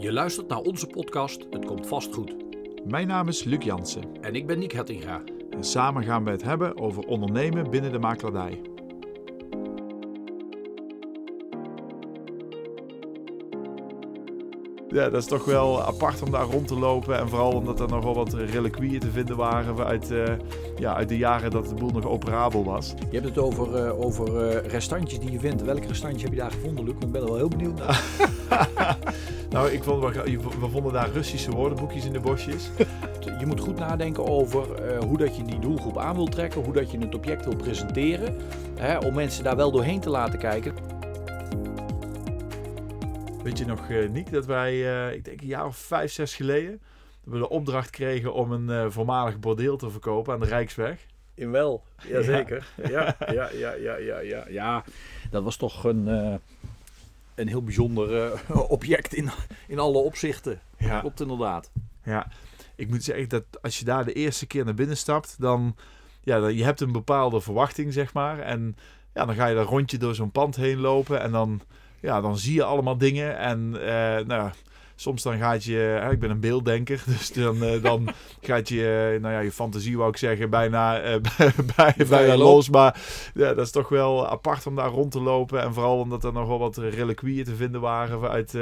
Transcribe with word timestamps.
Je 0.00 0.12
luistert 0.12 0.48
naar 0.48 0.58
onze 0.58 0.86
podcast 0.86 1.46
Het 1.50 1.64
Komt 1.64 1.86
Vast 1.86 2.14
Goed. 2.14 2.34
Mijn 2.84 3.06
naam 3.06 3.28
is 3.28 3.44
Luc 3.44 3.64
Jansen 3.64 4.02
En 4.20 4.34
ik 4.34 4.46
ben 4.46 4.58
Nick 4.58 4.72
Hettinga. 4.72 5.22
en 5.50 5.64
samen 5.64 6.04
gaan 6.04 6.24
we 6.24 6.30
het 6.30 6.42
hebben 6.42 6.78
over 6.78 7.02
ondernemen 7.02 7.70
binnen 7.70 7.92
de 7.92 7.98
makelaardij. 7.98 8.60
Ja, 14.88 15.08
dat 15.08 15.22
is 15.22 15.26
toch 15.26 15.44
wel 15.44 15.82
apart 15.82 16.22
om 16.22 16.30
daar 16.30 16.44
rond 16.44 16.68
te 16.68 16.78
lopen. 16.78 17.18
En 17.18 17.28
vooral 17.28 17.52
omdat 17.52 17.80
er 17.80 17.88
nog 17.88 18.04
wel 18.04 18.14
wat 18.14 18.32
reliquieën 18.32 19.00
te 19.00 19.10
vinden 19.10 19.36
waren 19.36 19.86
uit, 19.86 20.10
eh, 20.10 20.34
ja, 20.78 20.94
uit 20.94 21.08
de 21.08 21.16
jaren 21.16 21.50
dat 21.50 21.68
de 21.68 21.74
boel 21.74 21.90
nog 21.90 22.06
operabel 22.06 22.64
was. 22.64 22.94
Je 23.10 23.16
hebt 23.20 23.28
het 23.28 23.38
over, 23.38 23.74
eh, 23.74 24.00
over 24.00 24.48
eh, 24.48 24.70
restantjes 24.70 25.20
die 25.20 25.32
je 25.32 25.38
vindt. 25.38 25.62
Welke 25.62 25.86
restantjes 25.86 26.22
heb 26.22 26.32
je 26.32 26.38
daar 26.38 26.50
gevonden, 26.50 26.84
Luc? 26.84 26.94
Ik 27.00 27.12
ben 27.12 27.20
er 27.20 27.26
wel 27.26 27.36
heel 27.36 27.48
benieuwd 27.48 27.78
naar. 27.78 28.04
nou, 29.50 29.70
ik 29.70 29.82
vond, 29.82 30.14
we, 30.14 30.38
we 30.60 30.68
vonden 30.68 30.92
daar 30.92 31.10
Russische 31.10 31.50
woordenboekjes 31.50 32.04
in 32.04 32.12
de 32.12 32.20
bosjes. 32.20 32.70
Je 33.40 33.46
moet 33.46 33.60
goed 33.60 33.78
nadenken 33.78 34.26
over 34.26 34.74
eh, 34.74 34.98
hoe 34.98 35.18
dat 35.18 35.36
je 35.36 35.42
die 35.42 35.58
doelgroep 35.58 35.98
aan 35.98 36.14
wil 36.14 36.26
trekken. 36.26 36.64
Hoe 36.64 36.72
dat 36.72 36.90
je 36.90 36.98
het 36.98 37.14
object 37.14 37.44
wil 37.44 37.56
presenteren. 37.56 38.36
Hè, 38.78 38.98
om 38.98 39.14
mensen 39.14 39.44
daar 39.44 39.56
wel 39.56 39.70
doorheen 39.70 40.00
te 40.00 40.10
laten 40.10 40.38
kijken. 40.38 40.74
Weet 43.42 43.58
je 43.58 43.64
nog, 43.64 43.88
eh 43.88 44.08
Niek, 44.08 44.32
dat 44.32 44.46
wij, 44.46 44.72
eh, 44.72 45.14
ik 45.14 45.24
denk 45.24 45.40
een 45.40 45.46
jaar 45.46 45.66
of 45.66 45.76
vijf, 45.76 46.12
zes 46.12 46.34
geleden, 46.34 46.80
dat 47.24 47.32
we 47.32 47.38
de 47.38 47.48
opdracht 47.48 47.90
kregen 47.90 48.34
om 48.34 48.52
een 48.52 48.70
eh, 48.70 48.84
voormalig 48.88 49.38
bordeel 49.38 49.76
te 49.76 49.90
verkopen 49.90 50.32
aan 50.32 50.40
de 50.40 50.46
Rijksweg. 50.46 51.06
In 51.34 51.50
wel, 51.50 51.82
jazeker. 52.08 52.66
Ja, 52.88 53.16
ja, 53.32 53.50
ja, 53.52 53.72
ja, 53.72 53.96
ja, 53.96 54.20
ja. 54.20 54.44
Ja, 54.48 54.84
dat 55.30 55.42
was 55.42 55.56
toch 55.56 55.84
een, 55.84 56.08
eh, 56.08 56.34
een 57.40 57.48
heel 57.48 57.62
bijzonder 57.62 58.32
eh, 58.32 58.56
object 58.76 59.14
in, 59.14 59.30
in 59.68 59.78
alle 59.78 59.98
opzichten. 59.98 60.60
Ja. 60.78 61.00
Klopt 61.00 61.20
inderdaad. 61.20 61.70
Ja, 62.04 62.26
ik 62.76 62.88
moet 62.88 63.04
zeggen 63.04 63.28
dat 63.28 63.44
als 63.62 63.78
je 63.78 63.84
daar 63.84 64.04
de 64.04 64.12
eerste 64.12 64.46
keer 64.46 64.64
naar 64.64 64.74
binnen 64.74 64.96
stapt, 64.96 65.36
dan, 65.38 65.76
ja, 66.22 66.40
dan 66.40 66.54
je 66.54 66.64
hebt 66.64 66.80
een 66.80 66.92
bepaalde 66.92 67.40
verwachting, 67.40 67.92
zeg 67.92 68.12
maar. 68.12 68.38
En 68.38 68.76
ja, 69.14 69.24
dan 69.24 69.34
ga 69.34 69.46
je 69.46 69.54
daar 69.54 69.64
rondje 69.64 69.98
door 69.98 70.14
zo'n 70.14 70.30
pand 70.30 70.56
heen 70.56 70.78
lopen 70.78 71.20
en 71.20 71.30
dan, 71.30 71.60
ja, 72.00 72.20
dan 72.20 72.38
zie 72.38 72.54
je 72.54 72.64
allemaal 72.64 72.98
dingen. 72.98 73.38
En 73.38 73.80
eh, 73.80 74.26
nou, 74.26 74.42
ja, 74.42 74.52
soms 75.00 75.22
dan 75.22 75.38
gaat 75.38 75.64
je, 75.64 75.76
hè, 75.76 76.10
ik 76.10 76.18
ben 76.18 76.30
een 76.30 76.40
beelddenker, 76.40 77.02
dus 77.18 77.32
dan, 77.32 77.62
eh, 77.62 77.82
dan 77.82 78.08
gaat 78.40 78.68
je, 78.68 79.12
eh, 79.14 79.20
nou 79.20 79.34
ja, 79.34 79.40
je 79.40 79.52
fantasie 79.52 79.96
wou 79.96 80.10
ik 80.10 80.16
zeggen, 80.16 80.50
bijna, 80.50 81.00
eh, 81.00 81.20
bij, 81.76 81.94
bijna 82.08 82.36
los. 82.36 82.68
Maar 82.68 83.00
ja, 83.34 83.54
dat 83.54 83.66
is 83.66 83.72
toch 83.72 83.88
wel 83.88 84.28
apart 84.28 84.66
om 84.66 84.74
daar 84.74 84.90
rond 84.90 85.12
te 85.12 85.20
lopen. 85.20 85.62
En 85.62 85.74
vooral 85.74 85.98
omdat 85.98 86.24
er 86.24 86.32
nog 86.32 86.48
wel 86.48 86.58
wat 86.58 86.76
reliquieën 86.76 87.44
te 87.44 87.56
vinden 87.56 87.80
waren 87.80 88.30
uit, 88.30 88.54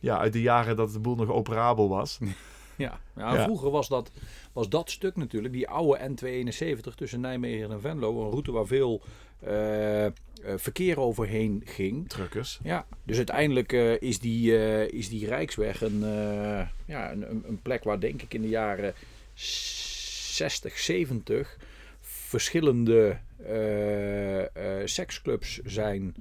ja, 0.00 0.18
uit 0.18 0.32
de 0.32 0.42
jaren 0.42 0.76
dat 0.76 0.92
de 0.92 0.98
boel 0.98 1.16
nog 1.16 1.30
operabel 1.30 1.88
was. 1.88 2.18
Ja, 2.80 3.00
ja, 3.16 3.34
Ja. 3.34 3.42
vroeger 3.42 3.70
was 3.70 3.88
dat, 3.88 4.10
was 4.52 4.68
dat 4.68 4.90
stuk 4.90 5.16
natuurlijk, 5.16 5.54
die 5.54 5.68
oude 5.68 5.98
N271 6.10 6.94
tussen 6.94 7.20
Nijmegen 7.20 7.70
en 7.70 7.80
Venlo, 7.80 8.24
een 8.24 8.30
route 8.30 8.52
waar 8.52 8.66
veel 8.66 9.02
eh, 9.40 10.06
eh, 10.06 10.12
verkeer 10.56 11.00
overheen 11.00 11.62
ging. 11.64 12.08
Truckers. 12.08 12.58
Ja, 12.62 12.86
dus 13.04 13.16
uiteindelijk 13.16 13.72
eh, 13.72 14.00
is, 14.00 14.18
die, 14.18 14.52
is 14.90 15.08
die 15.08 15.26
Rijksweg 15.26 15.80
een, 15.82 16.00
ja, 16.84 17.12
een, 17.12 17.30
een- 17.48 17.60
plek 17.62 17.84
waar 17.84 18.00
denk 18.00 18.22
ik 18.22 18.34
in 18.34 18.42
de 18.42 18.48
jaren 18.48 18.94
60, 19.34 20.78
70 20.78 21.56
verschillende 22.00 23.18
seksclubs 24.84 25.60
zijn 25.64 26.14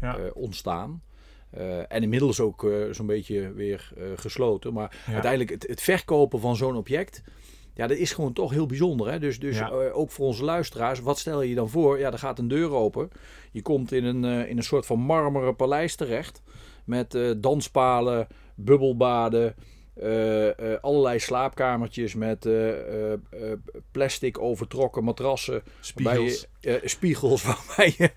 Ja. 0.00 0.18
ontstaan. 0.34 1.02
Eh, 1.50 1.78
en 1.78 2.02
inmiddels 2.02 2.40
ook 2.40 2.64
eh, 2.64 2.70
zo'n 2.90 3.06
beetje 3.06 3.52
weer 3.52 3.90
eh, 3.96 4.04
gesloten. 4.16 4.72
Maar 4.72 5.02
Ja. 5.06 5.12
uiteindelijk 5.12 5.50
het, 5.50 5.66
het 5.66 5.80
verkopen 5.80 6.40
van 6.40 6.56
zo'n 6.56 6.76
object. 6.76 7.22
Ja, 7.74 7.86
dat 7.86 7.96
is 7.96 8.12
gewoon 8.12 8.32
toch 8.32 8.50
heel 8.50 8.66
bijzonder. 8.66 9.10
Hè? 9.10 9.18
Dus, 9.18 9.38
dus 9.40 9.58
Ja. 9.58 9.68
ook 9.70 10.10
voor 10.10 10.26
onze 10.26 10.44
luisteraars, 10.44 11.00
wat 11.00 11.18
stel 11.18 11.42
je 11.42 11.54
dan 11.54 11.68
voor? 11.68 11.98
Ja, 11.98 12.12
er 12.12 12.18
gaat 12.18 12.38
een 12.38 12.48
deur 12.48 12.70
open. 12.70 13.08
Je 13.52 13.62
komt 13.62 13.92
in 13.92 14.04
een, 14.04 14.24
in 14.48 14.56
een 14.56 14.62
soort 14.62 14.86
van 14.86 14.98
marmeren 14.98 15.56
paleis 15.56 15.94
terecht. 15.96 16.42
Met 16.84 17.18
danspalen, 17.36 18.26
bubbelbaden, 18.56 19.54
allerlei 20.80 21.18
slaapkamertjes 21.18 22.14
met 22.14 22.48
plastic 23.90 24.38
overtrokken 24.38 25.04
matrassen. 25.04 25.62
Waarbij 25.94 26.14
Spiegels. 26.14 26.46
je, 26.60 26.80
spiegels 26.84 27.42
waarbij 27.52 27.94
je 27.98 28.10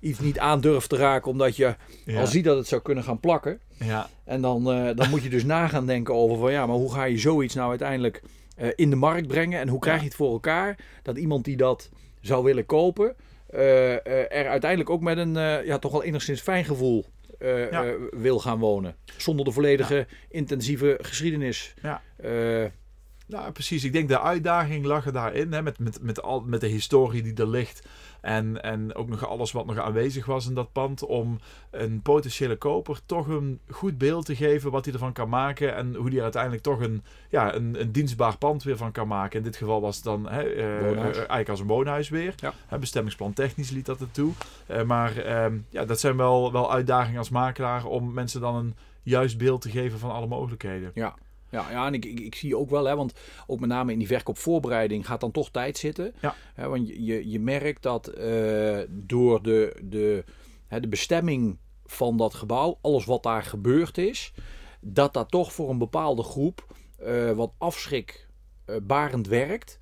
iets 0.00 0.18
niet 0.18 0.38
aan 0.38 0.60
durft 0.60 0.88
te 0.88 0.96
raken 0.96 1.30
omdat 1.30 1.56
je 1.56 1.74
Ja. 2.04 2.20
al 2.20 2.26
ziet 2.26 2.44
dat 2.44 2.56
het 2.56 2.66
zou 2.66 2.82
kunnen 2.82 3.04
gaan 3.04 3.20
plakken. 3.20 3.60
Ja. 3.78 4.08
En 4.24 4.40
dan, 4.40 4.70
eh, 4.72 4.96
dan 4.96 5.10
moet 5.10 5.22
je 5.22 5.28
dus 5.28 5.44
na 5.44 5.68
gaan 5.68 5.86
denken 5.86 6.14
over 6.14 6.38
van 6.38 6.52
ja, 6.52 6.66
maar 6.66 6.76
hoe 6.76 6.92
ga 6.92 7.04
je 7.04 7.18
zoiets 7.18 7.54
nou 7.54 7.68
uiteindelijk 7.68 8.22
eh, 8.56 8.68
in 8.74 8.90
de 8.90 8.96
markt 8.96 9.26
brengen? 9.26 9.60
En 9.60 9.68
hoe 9.68 9.78
krijg 9.80 9.98
je 10.00 10.04
het 10.06 10.14
voor 10.14 10.32
elkaar 10.32 10.78
dat 11.02 11.16
iemand 11.18 11.44
die 11.44 11.56
dat 11.56 11.90
zou 12.20 12.44
willen 12.44 12.66
kopen, 12.66 13.14
eh, 13.46 13.92
er 14.36 14.48
uiteindelijk 14.48 14.90
ook 14.90 15.00
met 15.00 15.18
een 15.18 15.32
ja, 15.64 15.78
toch 15.78 15.92
wel 15.92 16.02
enigszins 16.02 16.40
fijn 16.40 16.64
gevoel 16.64 17.04
Ja. 17.70 17.84
wil 18.10 18.38
gaan 18.38 18.58
wonen. 18.58 18.96
Zonder 19.16 19.44
de 19.44 19.50
volledige 19.52 20.06
intensieve 20.28 20.98
geschiedenis. 21.02 21.74
Ja. 21.82 22.02
Nou, 23.30 23.52
precies. 23.52 23.84
Ik 23.84 23.92
denk 23.92 24.08
de 24.08 24.20
uitdaging 24.20 24.84
lag 24.84 25.06
er 25.06 25.12
daarin. 25.12 25.52
Hè, 25.52 25.62
met, 25.62 25.78
met, 25.78 26.02
met, 26.02 26.22
al, 26.22 26.40
met 26.40 26.60
de 26.60 26.66
historie 26.66 27.22
die 27.22 27.34
er 27.34 27.48
ligt. 27.48 27.88
En, 28.20 28.62
en 28.62 28.94
ook 28.94 29.08
nog 29.08 29.26
alles 29.26 29.52
wat 29.52 29.66
nog 29.66 29.78
aanwezig 29.78 30.26
was 30.26 30.46
in 30.46 30.54
dat 30.54 30.72
pand. 30.72 31.04
Om 31.04 31.38
een 31.70 32.02
potentiële 32.02 32.56
koper 32.56 33.00
toch 33.06 33.28
een 33.28 33.60
goed 33.68 33.98
beeld 33.98 34.24
te 34.24 34.36
geven 34.36 34.70
wat 34.70 34.84
hij 34.84 34.94
ervan 34.94 35.12
kan 35.12 35.28
maken. 35.28 35.74
En 35.74 35.94
hoe 35.94 36.08
hij 36.08 36.16
er 36.16 36.22
uiteindelijk 36.22 36.62
toch 36.62 36.80
een, 36.80 37.02
ja, 37.28 37.54
een, 37.54 37.80
een 37.80 37.92
dienstbaar 37.92 38.38
pand 38.38 38.62
weer 38.62 38.76
van 38.76 38.92
kan 38.92 39.08
maken. 39.08 39.38
In 39.38 39.44
dit 39.44 39.56
geval 39.56 39.80
was 39.80 39.96
het 39.96 40.04
dan 40.04 40.28
hè, 40.28 40.42
eh, 40.42 40.90
eh, 40.90 41.04
eigenlijk 41.04 41.48
als 41.48 41.60
een 41.60 41.66
woonhuis 41.66 42.08
weer. 42.08 42.34
Ja. 42.36 42.52
Hè, 42.66 42.78
bestemmingsplan 42.78 43.32
technisch 43.32 43.70
liet 43.70 43.86
dat 43.86 44.00
ertoe. 44.00 44.32
Eh, 44.66 44.82
maar 44.82 45.16
ehm, 45.16 45.58
ja, 45.68 45.84
dat 45.84 46.00
zijn 46.00 46.16
wel, 46.16 46.52
wel 46.52 46.72
uitdagingen 46.72 47.18
als 47.18 47.30
makelaar 47.30 47.84
om 47.84 48.12
mensen 48.12 48.40
dan 48.40 48.54
een 48.54 48.74
juist 49.02 49.38
beeld 49.38 49.60
te 49.60 49.70
geven 49.70 49.98
van 49.98 50.10
alle 50.10 50.26
mogelijkheden. 50.26 50.90
Ja, 50.94 51.14
ja, 51.50 51.70
ja 51.70 51.86
en 51.86 51.94
ik, 51.94 52.04
ik, 52.04 52.20
ik 52.20 52.34
zie 52.34 52.56
ook 52.56 52.70
wel, 52.70 52.84
hè, 52.84 52.96
want 52.96 53.12
ook 53.46 53.60
met 53.60 53.68
name 53.68 53.92
in 53.92 53.98
die 53.98 54.06
verkoopvoorbereiding 54.06 55.06
gaat 55.06 55.20
dan 55.20 55.30
toch 55.30 55.50
tijd 55.50 55.78
zitten. 55.78 56.14
Ja. 56.20 56.34
Hè, 56.54 56.68
want 56.68 56.88
je- 56.88 57.04
je, 57.04 57.30
je 57.30 57.40
merkt 57.40 57.82
dat 57.82 58.06
eh, 58.06 58.78
door 58.88 59.42
de, 59.42 59.76
de, 59.84 60.24
hè, 60.66 60.80
de 60.80 60.88
bestemming 60.88 61.58
van 61.86 62.16
dat 62.16 62.34
gebouw, 62.34 62.78
alles 62.80 63.04
wat 63.04 63.22
daar 63.22 63.42
gebeurd 63.42 63.98
is, 63.98 64.32
dat 64.80 65.12
dat 65.14 65.30
toch 65.30 65.52
voor 65.52 65.70
een 65.70 65.78
bepaalde 65.78 66.22
groep 66.22 66.66
eh, 66.98 67.30
wat 67.30 67.52
afschrikbarend 67.58 69.26
werkt. 69.26 69.78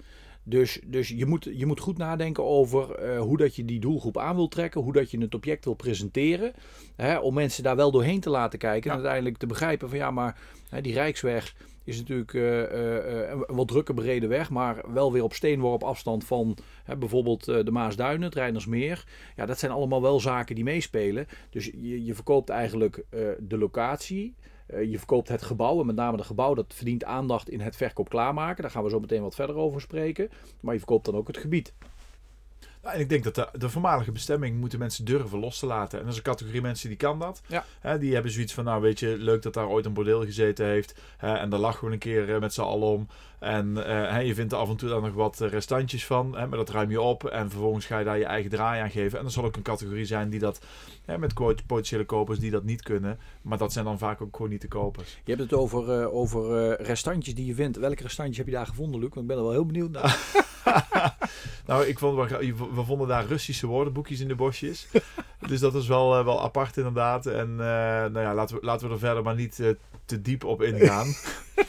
Dus, 0.48 0.80
dus 0.86 1.08
je, 1.08 1.26
moet, 1.26 1.48
je 1.52 1.66
moet 1.66 1.80
goed 1.80 1.98
nadenken 1.98 2.44
over 2.44 2.94
eh, 2.94 3.20
hoe 3.20 3.36
dat 3.36 3.56
je 3.56 3.64
die 3.64 3.80
doelgroep 3.80 4.18
aan 4.18 4.36
wil 4.36 4.48
trekken, 4.48 4.80
hoe 4.80 4.92
dat 4.92 5.10
je 5.10 5.20
het 5.20 5.34
object 5.34 5.64
wil 5.64 5.74
presenteren. 5.74 6.52
Hè, 6.96 7.18
om 7.18 7.34
mensen 7.34 7.62
daar 7.62 7.76
wel 7.76 7.90
doorheen 7.90 8.20
te 8.20 8.30
laten 8.30 8.58
kijken 8.58 8.90
en 8.90 8.96
uiteindelijk 8.96 9.36
te 9.36 9.46
begrijpen 9.46 9.88
van 9.88 9.98
ja, 9.98 10.10
maar 10.10 10.38
hè, 10.68 10.80
die 10.80 10.92
Rijksweg 10.92 11.54
is 11.84 11.98
natuurlijk 11.98 12.34
eh, 12.34 12.62
eh, 12.62 13.30
een 13.46 13.56
wat 13.56 13.68
drukke 13.68 13.94
brede 13.94 14.26
weg, 14.26 14.50
maar 14.50 14.92
wel 14.92 15.12
weer 15.12 15.22
op 15.22 15.34
steenworp 15.34 15.82
afstand 15.82 16.24
van 16.24 16.56
hè, 16.84 16.96
bijvoorbeeld 16.96 17.44
de 17.44 17.70
Maasduinen, 17.70 18.22
het 18.22 18.34
Reinersmeer. 18.34 19.04
Ja, 19.36 19.46
dat 19.46 19.58
zijn 19.58 19.72
allemaal 19.72 20.02
wel 20.02 20.20
zaken 20.20 20.54
die 20.54 20.64
meespelen. 20.64 21.26
Dus 21.50 21.64
je, 21.64 22.04
je 22.04 22.14
verkoopt 22.14 22.48
eigenlijk 22.48 23.04
de 23.38 23.58
locatie. 23.58 24.34
Eh, 24.68 24.90
je 24.90 24.98
verkoopt 24.98 25.28
het 25.28 25.42
gebouw 25.42 25.80
en 25.80 25.86
met 25.86 25.96
name 25.96 26.16
het 26.16 26.26
gebouw 26.26 26.54
dat 26.54 26.74
verdient 26.74 27.04
aandacht 27.04 27.48
in 27.48 27.60
het 27.60 27.76
verkoop 27.76 28.08
klaarmaken. 28.08 28.62
Daar 28.62 28.70
gaan 28.70 28.82
we 28.82 28.90
zo 28.90 29.00
meteen 29.00 29.22
wat 29.22 29.34
verder 29.34 29.56
over 29.56 29.80
spreken. 29.80 30.30
Maar 30.60 30.72
je 30.72 30.80
verkoopt 30.80 31.04
dan 31.04 31.16
ook 31.16 31.26
het 31.26 31.36
gebied. 31.36 31.72
En 32.92 33.00
ik 33.00 33.08
denk 33.08 33.24
dat 33.24 33.34
de, 33.34 33.48
de 33.58 33.68
voormalige 33.68 34.12
bestemming 34.12 34.60
moeten 34.60 34.78
mensen 34.78 35.04
durven 35.04 35.38
los 35.38 35.58
te 35.58 35.66
laten. 35.66 35.98
En 35.98 36.04
er 36.04 36.10
is 36.10 36.16
een 36.16 36.22
categorie 36.22 36.60
mensen 36.60 36.88
die 36.88 36.96
kan 36.96 37.18
dat. 37.18 37.40
Ja. 37.46 37.64
Hè, 37.80 37.98
die 37.98 38.14
hebben 38.14 38.32
zoiets 38.32 38.54
van, 38.54 38.64
nou 38.64 38.82
weet 38.82 38.98
je, 39.00 39.16
leuk 39.18 39.42
dat 39.42 39.54
daar 39.54 39.68
ooit 39.68 39.86
een 39.86 39.92
bordeel 39.92 40.24
gezeten 40.24 40.66
heeft. 40.66 40.94
Hè, 41.16 41.34
en 41.34 41.50
daar 41.50 41.60
lag 41.60 41.78
gewoon 41.78 41.92
een 41.92 41.98
keer 41.98 42.34
eh, 42.34 42.40
met 42.40 42.54
z'n 42.54 42.60
allen 42.60 42.88
om. 42.88 43.08
En 43.38 43.86
eh, 43.86 44.10
hè, 44.10 44.18
je 44.18 44.34
vindt 44.34 44.52
er 44.52 44.58
af 44.58 44.68
en 44.68 44.76
toe 44.76 44.88
dan 44.88 45.02
nog 45.02 45.14
wat 45.14 45.40
eh, 45.40 45.48
restantjes 45.48 46.06
van. 46.06 46.30
Maar 46.30 46.50
dat 46.50 46.70
ruim 46.70 46.90
je 46.90 47.00
op. 47.00 47.24
En 47.24 47.50
vervolgens 47.50 47.86
ga 47.86 47.98
je 47.98 48.04
daar 48.04 48.18
je 48.18 48.24
eigen 48.24 48.50
draai 48.50 48.82
aan 48.82 48.90
geven. 48.90 49.18
En 49.18 49.24
er 49.24 49.30
zal 49.30 49.44
ook 49.44 49.56
een 49.56 49.62
categorie 49.62 50.04
zijn 50.04 50.30
die 50.30 50.40
dat, 50.40 50.60
met 51.18 51.32
quote- 51.32 51.64
potentiële 51.66 52.04
kopers, 52.04 52.38
die 52.38 52.50
dat 52.50 52.64
niet 52.64 52.82
kunnen. 52.82 53.18
Maar 53.42 53.58
dat 53.58 53.72
zijn 53.72 53.84
dan 53.84 53.98
vaak 53.98 54.20
ook 54.20 54.36
gewoon 54.36 54.50
niet 54.50 54.60
de 54.60 54.68
kopers. 54.68 55.18
Je 55.24 55.34
hebt 55.34 55.50
het 55.50 55.60
over, 55.60 56.10
over 56.12 56.72
restantjes 56.82 57.34
die 57.34 57.46
je 57.46 57.54
vindt. 57.54 57.76
Welke 57.76 58.02
restantjes 58.02 58.36
heb 58.36 58.46
je 58.46 58.52
daar 58.52 58.66
gevonden, 58.66 59.00
Luc? 59.00 59.08
Want 59.08 59.20
ik 59.20 59.26
ben 59.26 59.36
er 59.36 59.42
wel 59.42 59.52
heel 59.52 59.66
benieuwd 59.66 59.90
naar. 59.90 60.18
Nou, 61.66 61.86
ik 61.86 61.98
vond, 61.98 62.28
we, 62.30 62.54
we 62.74 62.84
vonden 62.84 63.08
daar 63.08 63.26
Russische 63.26 63.66
woordenboekjes 63.66 64.20
in 64.20 64.28
de 64.28 64.34
bosjes. 64.34 64.86
dus 65.48 65.60
dat 65.60 65.74
is 65.74 65.86
wel, 65.86 66.18
eh, 66.18 66.24
wel 66.24 66.42
apart 66.42 66.76
inderdaad. 66.76 67.26
En 67.26 67.50
eh, 67.50 67.56
nou 67.56 68.20
ja, 68.20 68.34
laten 68.34 68.56
we, 68.56 68.66
laten 68.66 68.86
we 68.86 68.92
er 68.92 68.98
verder 68.98 69.22
maar 69.22 69.34
niet 69.34 69.60
eh, 69.60 69.68
te 70.04 70.22
diep 70.22 70.44
op 70.44 70.62
ingaan. 70.62 71.06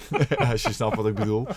Als 0.51 0.61
je 0.61 0.73
snapt 0.73 0.95
wat 0.95 1.07
ik 1.07 1.15
bedoel. 1.15 1.47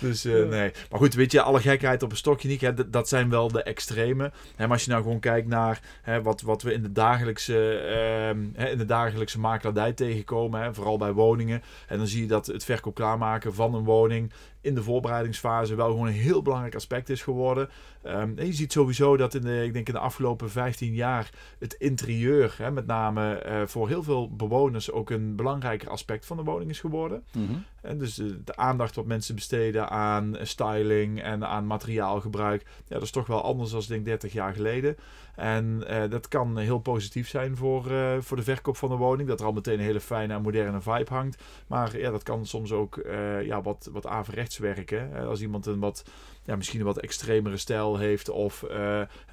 Dus 0.00 0.22
nee. 0.24 0.72
Maar 0.90 1.00
goed, 1.00 1.14
weet 1.14 1.32
je, 1.32 1.42
alle 1.42 1.60
gekheid 1.60 2.02
op 2.02 2.10
een 2.10 2.16
stokje 2.16 2.48
niet. 2.48 2.60
Hè, 2.60 2.90
dat 2.90 3.08
zijn 3.08 3.30
wel 3.30 3.48
de 3.48 3.62
extreme. 3.62 4.32
Hè, 4.56 4.64
maar 4.64 4.72
als 4.72 4.84
je 4.84 4.90
nou 4.90 5.02
gewoon 5.02 5.20
kijkt 5.20 5.48
naar 5.48 5.80
hè, 6.02 6.22
wat, 6.22 6.40
wat 6.40 6.62
we 6.62 6.72
in 6.72 6.82
de 6.82 6.92
dagelijkse, 6.92 7.78
ehm, 7.78 8.66
in 8.70 8.78
de 8.78 8.84
dagelijkse 8.84 9.40
makelaardij 9.40 9.92
tegenkomen. 9.92 10.60
Hè, 10.60 10.74
vooral 10.74 10.96
bij 10.96 11.12
woningen. 11.12 11.62
En 11.86 11.98
dan 11.98 12.06
zie 12.06 12.20
je 12.20 12.28
dat 12.28 12.46
het 12.46 12.64
verkoop 12.64 12.94
klaarmaken 12.94 13.54
van 13.54 13.74
een 13.74 13.84
woning 13.84 14.32
in 14.62 14.74
de 14.74 14.82
voorbereidingsfase 14.82 15.74
wel 15.74 15.90
gewoon 15.90 16.06
een 16.06 16.12
heel 16.12 16.42
belangrijk 16.42 16.74
aspect 16.74 17.08
is 17.08 17.22
geworden. 17.22 17.68
Um, 18.06 18.38
en 18.38 18.46
je 18.46 18.52
ziet 18.52 18.72
sowieso 18.72 19.16
dat 19.16 19.34
in 19.34 19.42
de, 19.42 19.64
ik 19.64 19.72
denk 19.72 19.86
in 19.86 19.94
de 19.94 20.00
afgelopen 20.00 20.50
15 20.50 20.94
jaar 20.94 21.30
het 21.58 21.72
interieur, 21.72 22.54
hè, 22.58 22.70
met 22.70 22.86
name 22.86 23.42
uh, 23.46 23.66
voor 23.66 23.88
heel 23.88 24.02
veel 24.02 24.30
bewoners, 24.36 24.90
ook 24.90 25.10
een 25.10 25.36
belangrijker 25.36 25.88
aspect 25.88 26.26
van 26.26 26.36
de 26.36 26.42
woning 26.42 26.70
is 26.70 26.80
geworden. 26.80 27.24
Mm 27.32 27.64
En 27.80 27.98
dus 27.98 28.14
de, 28.14 28.44
de, 28.44 28.56
aandacht 28.56 28.94
wat 28.94 29.06
mensen 29.06 29.34
besteden 29.34 29.88
aan 29.88 30.36
styling 30.42 31.22
en 31.22 31.46
aan 31.46 31.66
materiaalgebruik, 31.66 32.62
ja, 32.62 32.94
dat 32.94 33.02
is 33.02 33.10
toch 33.10 33.26
wel 33.26 33.42
anders 33.42 33.70
dan 33.70 33.82
denk 33.88 34.04
30 34.04 34.32
jaar 34.32 34.54
geleden. 34.54 34.96
En 35.36 35.84
uh, 35.90 36.02
dat 36.10 36.28
kan 36.28 36.58
heel 36.58 36.78
positief 36.78 37.28
zijn 37.28 37.56
voor, 37.56 37.90
uh, 37.90 38.12
voor 38.20 38.36
de 38.36 38.42
verkoop 38.42 38.76
van 38.76 38.88
de 38.88 38.96
woning. 38.96 39.28
Dat 39.28 39.40
er 39.40 39.46
al 39.46 39.52
meteen 39.52 39.78
een 39.78 39.84
hele 39.84 40.00
fijne 40.00 40.34
en 40.34 40.42
moderne 40.42 40.80
vibe 40.80 41.12
hangt. 41.14 41.42
Maar 41.66 41.98
ja, 41.98 42.10
dat 42.10 42.22
kan 42.22 42.46
soms 42.46 42.72
ook 42.72 43.00
ja, 43.42 43.62
wat, 43.62 43.88
wat 43.92 44.06
averechts 44.06 44.51
werken. 44.58 45.26
Als 45.26 45.40
iemand 45.40 45.66
een 45.66 45.78
wat, 45.78 46.04
ja, 46.44 46.56
misschien 46.56 46.80
een 46.80 46.86
wat 46.86 47.00
extremere 47.00 47.56
stijl 47.56 47.96
heeft. 47.96 48.28
Of 48.28 48.64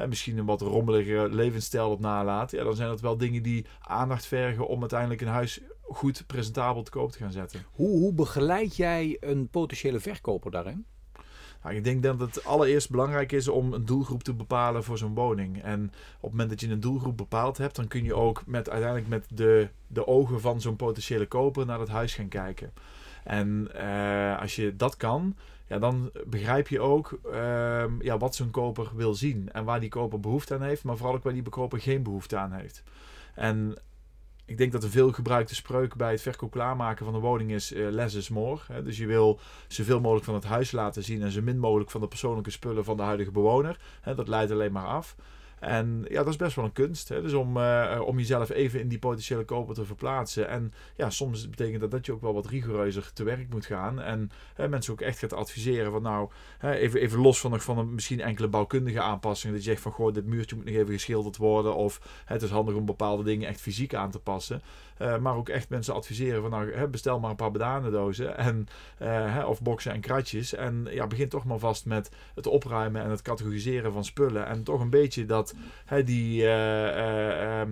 misschien 0.08 0.38
een 0.38 0.46
wat 0.46 0.62
rommelige 0.62 1.28
levensstijl 1.32 1.92
op 1.92 2.00
nalaat. 2.00 2.52
Ja, 2.52 2.64
dan 2.64 2.76
zijn 2.76 2.90
dat 2.90 3.02
wel 3.02 3.18
dingen 3.18 3.44
die 3.44 3.66
aandacht 3.82 4.26
vergen 4.26 4.68
om 4.68 4.80
uiteindelijk 4.80 5.22
een 5.22 5.28
huis 5.28 5.60
goed 5.82 6.24
presentabel 6.28 6.84
te 6.84 6.92
koop 6.92 7.12
te 7.12 7.18
gaan 7.18 7.32
zetten. 7.32 7.66
Hoe, 7.72 8.00
hoe 8.00 8.14
begeleid 8.14 8.76
jij 8.76 9.18
een 9.20 9.50
potentiële 9.50 10.00
verkoper 10.00 10.52
daarin? 10.52 10.86
Nou, 11.64 11.76
ik 11.76 11.84
denk 11.84 12.04
dat 12.04 12.20
het 12.20 12.46
allereerst 12.46 12.90
belangrijk 12.90 13.32
is 13.32 13.48
om 13.48 13.74
een 13.74 13.86
doelgroep 13.86 14.24
te 14.24 14.34
bepalen 14.34 14.84
voor 14.84 14.98
zo'n 14.98 15.14
woning. 15.14 15.64
En 15.64 15.84
op 16.16 16.22
het 16.22 16.32
moment 16.32 16.50
dat 16.50 16.60
je 16.60 16.70
een 16.70 16.80
doelgroep 16.80 17.18
bepaald 17.18 17.58
hebt, 17.58 17.76
dan 17.76 17.88
kun 17.88 18.04
je 18.04 18.14
ook 18.14 18.44
met, 18.46 18.70
uiteindelijk 18.70 19.10
met 19.10 19.26
de, 19.38 19.70
de 19.88 20.08
ogen 20.08 20.42
van 20.42 20.62
zo'n 20.62 20.76
potentiële 20.76 21.26
koper 21.26 21.66
naar 21.66 21.80
het 21.80 21.90
huis 21.90 22.16
gaan 22.16 22.28
kijken. 22.28 22.74
En 23.24 23.70
uh, 23.76 24.40
als 24.40 24.56
je 24.56 24.76
dat 24.76 24.98
kan, 24.98 25.36
ja, 25.68 25.80
dan 25.80 26.12
begrijp 26.26 26.68
je 26.68 26.80
ook 26.80 27.20
uh, 27.26 27.84
ja, 28.00 28.18
wat 28.18 28.36
zo'n 28.36 28.52
koper 28.52 28.90
wil 28.96 29.14
zien. 29.14 29.52
En 29.52 29.64
waar 29.64 29.80
die 29.80 29.90
koper 29.90 30.20
behoefte 30.20 30.54
aan 30.54 30.62
heeft, 30.62 30.84
maar 30.84 30.98
vooral 30.98 31.16
ook 31.16 31.24
waar 31.24 31.34
die 31.34 31.44
koper 31.44 31.80
geen 31.80 32.04
behoefte 32.04 32.38
aan 32.38 32.52
heeft. 32.52 32.84
En 33.36 33.78
ik 34.50 34.58
denk 34.58 34.72
dat 34.72 34.84
een 34.84 34.90
veel 34.90 35.12
gebruikte 35.12 35.56
spreuk 35.56 35.96
bij 35.96 36.12
het 36.12 36.22
verkoop 36.22 36.52
klaarmaken 36.52 37.06
van 37.06 37.16
een 37.16 37.22
woning 37.22 37.52
is 37.52 37.72
uh, 37.72 37.90
less 37.90 38.16
is 38.16 38.30
more. 38.30 38.60
Hè? 38.68 38.84
Dus 38.84 38.98
je 38.98 39.06
wil 39.06 39.40
zoveel 39.68 40.00
mogelijk 40.00 40.26
van 40.26 40.34
het 40.34 40.44
huis 40.44 40.72
laten 40.72 41.04
zien 41.04 41.22
en 41.22 41.32
zo 41.32 41.42
min 41.42 41.60
mogelijk 41.60 41.92
van 41.92 42.02
de 42.02 42.08
persoonlijke 42.08 42.52
spullen 42.52 42.84
van 42.84 42.98
de 42.98 43.04
huidige 43.04 43.32
bewoner. 43.32 43.80
Hè? 44.02 44.16
Dat 44.16 44.28
leidt 44.28 44.52
alleen 44.52 44.72
maar 44.72 44.86
af. 44.86 45.16
En 45.60 46.06
ja, 46.08 46.18
dat 46.18 46.28
is 46.28 46.36
best 46.36 46.56
wel 46.56 46.66
een 46.66 46.72
kunst. 46.72 47.10
Hè? 47.10 47.22
Dus 47.22 47.34
om, 47.34 47.58
uh, 47.58 48.02
om 48.06 48.18
jezelf 48.18 48.50
even 48.50 48.80
in 48.80 48.88
die 48.88 49.00
potentiële 49.00 49.46
koper 49.46 49.76
te 49.76 49.86
verplaatsen. 49.86 50.48
En 50.48 50.74
ja, 50.96 51.10
soms 51.10 51.50
betekent 51.50 51.82
dat 51.82 51.92
dat 51.92 52.06
je 52.06 52.12
ook 52.12 52.22
wel 52.22 52.34
wat 52.34 52.48
rigoureuzer 52.48 53.14
te 53.14 53.24
werk 53.24 53.50
moet 53.50 53.66
gaan. 53.66 54.02
En 54.02 54.32
mensen 54.70 54.94
ook 54.94 55.02
echt 55.02 55.20
gaat 55.20 55.34
adviseren 55.34 55.92
van 55.92 56.02
nou, 56.02 56.30
even, 56.62 57.00
even 57.00 57.20
los 57.20 57.40
van 57.40 57.52
nog 57.52 57.64
van 57.64 57.78
een, 57.78 57.94
misschien 57.94 58.22
enkele 58.22 58.48
bouwkundige 58.48 59.02
aanpassingen. 59.02 59.56
Dat 59.56 59.66
je 59.66 59.70
zegt 59.70 59.84
van 59.84 59.92
goh, 59.92 60.14
dit 60.14 60.26
muurtje 60.26 60.56
moet 60.56 60.66
nog 60.66 60.76
even 60.76 60.94
geschilderd 60.94 61.38
worden. 61.38 61.76
Of 61.76 62.24
het 62.26 62.42
is 62.42 62.50
handig 62.50 62.76
om 62.76 62.86
bepaalde 62.86 63.24
dingen 63.24 63.48
echt 63.48 63.62
fysiek 63.62 63.94
aan 63.94 64.12
te 64.12 64.20
passen. 64.20 64.62
Uh, 65.02 65.18
maar 65.18 65.36
ook 65.36 65.50
echt 65.50 65.70
mensen 65.70 65.94
adviseren 65.94 66.42
van 66.42 66.52
nou, 66.52 66.88
bestel 66.88 67.20
maar 67.20 67.30
een 67.30 67.36
paar 67.36 67.52
bedanendozen. 67.52 68.38
En, 68.38 68.68
of 69.46 69.62
boxen 69.62 69.92
en 69.92 70.02
kratjes. 70.02 70.54
En 70.54 70.88
ja, 70.92 71.08
begin 71.08 71.30
toch 71.30 71.46
maar 71.46 71.60
vast 71.60 71.86
met 71.86 72.12
het 72.36 72.48
opruimen 72.48 73.04
en 73.04 73.10
het 73.10 73.22
categoriseren 73.22 73.94
van 73.94 74.06
spullen. 74.06 74.46
En 74.46 74.64
toch 74.64 74.82
een 74.82 74.90
beetje 74.90 75.26
dat 75.26 75.49
die, 76.06 76.42
uh, 76.42 76.48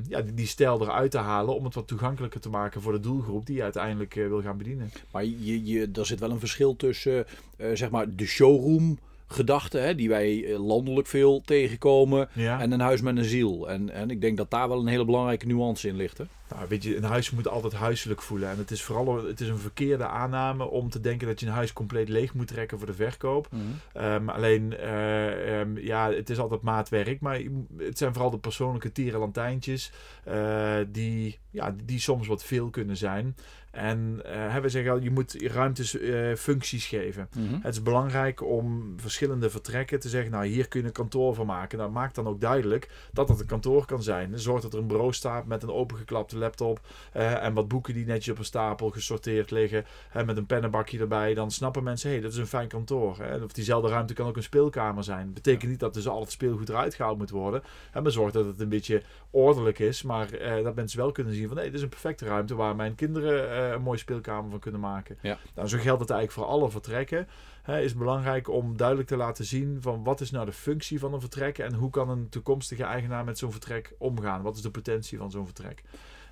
ja, 0.07 0.21
die, 0.33 0.47
stijl 0.47 0.81
eruit 0.81 1.11
te 1.11 1.17
halen 1.17 1.55
om 1.55 1.65
het 1.65 1.73
wat 1.73 1.87
toegankelijker 1.87 2.39
te 2.39 2.49
maken 2.49 2.81
voor 2.81 2.91
de 2.91 2.99
doelgroep 2.99 3.45
die 3.45 3.55
je 3.55 3.63
uiteindelijk 3.63 4.13
wil 4.13 4.41
gaan 4.41 4.57
bedienen. 4.57 4.91
Maar 5.11 5.25
je, 5.25 5.65
je, 5.65 5.89
er 5.93 6.05
zit 6.05 6.19
wel 6.19 6.31
een 6.31 6.39
verschil 6.39 6.75
tussen 6.75 7.25
zeg 7.73 7.89
maar 7.89 8.15
de 8.15 8.25
showroom 8.25 8.99
gedachte 9.27 9.77
hè, 9.77 9.95
die 9.95 10.09
wij 10.09 10.57
landelijk 10.57 11.07
veel 11.07 11.41
tegenkomen 11.41 12.29
en 12.35 12.71
een 12.71 12.79
huis 12.79 13.01
met 13.01 13.17
een 13.17 13.23
ziel. 13.23 13.69
En, 13.69 13.89
en 13.89 14.09
ik 14.09 14.21
denk 14.21 14.37
dat 14.37 14.51
daar 14.51 14.69
wel 14.69 14.79
een 14.79 14.87
hele 14.87 15.05
belangrijke 15.05 15.45
nuance 15.45 15.87
in 15.87 15.95
ligt. 15.95 16.17
Hè? 16.17 16.23
Nou, 16.49 16.65
weet 16.67 16.83
je, 16.83 16.97
een 16.97 17.03
huis 17.03 17.31
moet 17.31 17.47
altijd 17.47 17.73
huiselijk 17.73 18.21
voelen. 18.21 18.49
En 18.49 18.57
het 18.57 18.71
is 18.71 18.83
vooral 18.83 19.25
het 19.25 19.39
is 19.39 19.47
een 19.47 19.57
verkeerde 19.57 20.07
aanname 20.07 20.63
om 20.63 20.89
te 20.89 20.99
denken 20.99 21.27
dat 21.27 21.39
je 21.39 21.45
een 21.45 21.51
huis 21.51 21.73
compleet 21.73 22.09
leeg 22.09 22.33
moet 22.33 22.47
trekken 22.47 22.77
voor 22.77 22.87
de 22.87 22.93
verkoop. 22.93 23.47
Mm 23.51 24.29
alleen, 24.29 24.73
uh, 24.79 25.59
um, 25.59 25.77
ja, 25.77 26.11
het 26.11 26.29
is 26.29 26.39
altijd 26.39 26.61
maatwerk. 26.61 27.19
Maar 27.19 27.41
het 27.77 27.97
zijn 27.97 28.13
vooral 28.13 28.31
de 28.31 28.39
persoonlijke 28.39 28.91
tierenlantijntjes 28.91 29.91
uh, 30.27 30.75
die, 30.87 31.39
ja, 31.49 31.75
die 31.83 31.99
soms 31.99 32.27
wat 32.27 32.43
veel 32.43 32.69
kunnen 32.69 32.97
zijn. 32.97 33.35
En 33.77 34.21
uh, 34.25 34.55
we 34.55 34.69
zeggen 34.69 34.91
al, 34.91 34.99
je 34.99 35.11
moet 35.11 35.33
ruimtes 35.41 35.95
uh, 35.95 36.35
functies 36.35 36.85
geven. 36.85 37.29
Mm 37.35 37.47
-hmm. 37.47 37.59
Het 37.61 37.73
is 37.73 37.81
belangrijk 37.81 38.43
om 38.43 38.93
verschillende 38.95 39.49
vertrekken 39.49 39.99
te 39.99 40.09
zeggen, 40.09 40.31
nou 40.31 40.45
hier 40.45 40.67
kun 40.67 40.79
je 40.79 40.85
een 40.85 40.91
kantoor 40.91 41.33
van 41.33 41.45
maken. 41.45 41.77
Nou, 41.77 41.91
maak 41.91 42.13
dan 42.13 42.27
ook 42.27 42.41
duidelijk 42.41 42.89
dat 43.11 43.27
dat 43.27 43.39
een 43.39 43.45
kantoor 43.45 43.85
kan 43.85 44.03
zijn. 44.03 44.39
Zorg 44.39 44.61
dat 44.61 44.73
er 44.73 44.79
een 44.79 44.87
bureau 44.87 45.13
staat 45.13 45.45
met 45.45 45.63
een 45.63 45.71
opengeklapte 45.71 46.37
laptop 46.37 46.79
uh, 47.15 47.43
en 47.43 47.53
wat 47.53 47.67
boeken 47.67 47.93
die 47.93 48.05
netjes 48.05 48.33
op 48.33 48.39
een 48.39 48.45
stapel 48.45 48.89
gesorteerd 48.89 49.51
liggen 49.51 49.85
uh, 50.15 50.23
met 50.23 50.37
een 50.37 50.45
pennenbakje 50.45 50.99
erbij, 50.99 51.33
dan 51.33 51.51
snappen 51.51 51.83
mensen, 51.83 52.07
hé, 52.09 52.15
hey, 52.15 52.23
dat 52.23 52.33
is 52.33 52.37
een 52.37 52.47
fijn 52.47 52.67
kantoor. 52.67 53.17
Hè? 53.17 53.43
Of 53.43 53.51
diezelfde 53.51 53.89
ruimte 53.89 54.13
kan 54.13 54.27
ook 54.27 54.35
een 54.35 54.43
speelkamer 54.43 55.03
zijn. 55.03 55.33
Betekent 55.33 55.71
niet 55.71 55.79
dat 55.79 55.93
dus 55.93 56.07
al 56.07 56.21
het 56.21 56.31
speelgoed 56.31 56.69
eruit 56.69 56.93
gehaald 56.93 57.17
moet 57.17 57.29
worden. 57.29 57.63
En 57.91 58.03
maar 58.03 58.11
zorg 58.11 58.31
dat 58.31 58.45
het 58.45 58.59
een 58.59 58.69
beetje 58.69 59.01
ordelijk 59.29 59.79
is, 59.79 60.03
maar 60.03 60.27
dat 60.63 60.75
mensen 60.75 60.99
wel 60.99 61.11
kunnen 61.11 61.33
zien 61.33 61.47
van, 61.47 61.55
hé, 61.55 61.61
hey, 61.61 61.71
dit 61.71 61.77
is 61.77 61.83
een 61.83 61.89
perfecte 61.89 62.25
ruimte 62.25 62.55
waar 62.55 62.75
mijn 62.75 62.95
kinderen 62.95 63.49
een 63.73 63.81
mooie 63.81 63.97
speelkamer 63.97 64.49
van 64.49 64.59
kunnen 64.59 64.81
maken. 64.81 65.17
Ja. 65.21 65.37
Nou, 65.55 65.67
zo 65.67 65.77
geldt 65.77 66.01
het 66.01 66.09
eigenlijk 66.09 66.31
voor 66.31 66.57
alle 66.57 66.71
vertrekken. 66.71 67.27
Hè, 67.61 67.81
is 67.81 67.95
belangrijk 67.95 68.49
om 68.49 68.77
duidelijk 68.77 69.07
te 69.07 69.17
laten 69.17 69.45
zien 69.45 69.77
van 69.81 70.03
wat 70.03 70.21
is 70.21 70.31
nou 70.31 70.45
de 70.45 70.51
functie 70.51 70.99
van 70.99 71.13
een 71.13 71.21
vertrek 71.21 71.57
en 71.57 71.73
hoe 71.73 71.89
kan 71.89 72.09
een 72.09 72.29
toekomstige 72.29 72.83
eigenaar 72.83 73.23
met 73.23 73.37
zo'n 73.37 73.51
vertrek 73.51 73.95
omgaan. 73.97 74.41
Wat 74.41 74.55
is 74.55 74.61
de 74.61 74.71
potentie 74.71 75.17
van 75.17 75.31
zo'n 75.31 75.45
vertrek? 75.45 75.83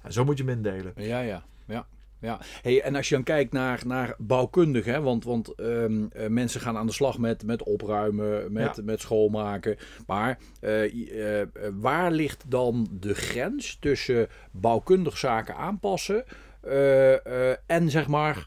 En 0.04 0.14
zo 0.14 0.26
moet 0.26 0.38
je 0.38 0.44
hem 0.44 0.54
indelen. 0.54 0.94
Ja, 0.96 1.20
ja, 1.20 1.44
ja. 1.66 1.88
Ja, 2.26 2.40
hey, 2.62 2.82
en 2.82 2.96
als 2.96 3.10
je 3.10 3.16
dan 3.16 3.24
kijkt 3.24 3.52
naar, 3.52 3.82
naar 3.86 4.16
bouwkundig, 4.18 4.86
hè, 4.86 5.02
want, 5.02 5.24
want 5.24 5.60
um, 5.60 6.10
uh, 6.16 6.28
mensen 6.28 6.62
gaan 6.62 6.78
aan 6.78 6.86
de 6.86 6.94
slag 6.94 7.18
met, 7.18 7.44
met 7.44 7.64
opruimen, 7.64 8.52
met, 8.54 8.76
ja. 8.76 8.84
met 8.84 9.02
schoonmaken. 9.02 9.78
Maar 10.08 10.38
uh, 10.62 10.94
uh, 10.94 11.42
waar 11.74 12.12
ligt 12.12 12.44
dan 12.48 12.88
de 12.92 13.14
grens 13.14 13.78
tussen 13.80 14.28
bouwkundig 14.52 15.18
zaken 15.18 15.56
aanpassen 15.56 16.24
en 17.66 17.90
zeg 17.90 18.08
maar 18.08 18.46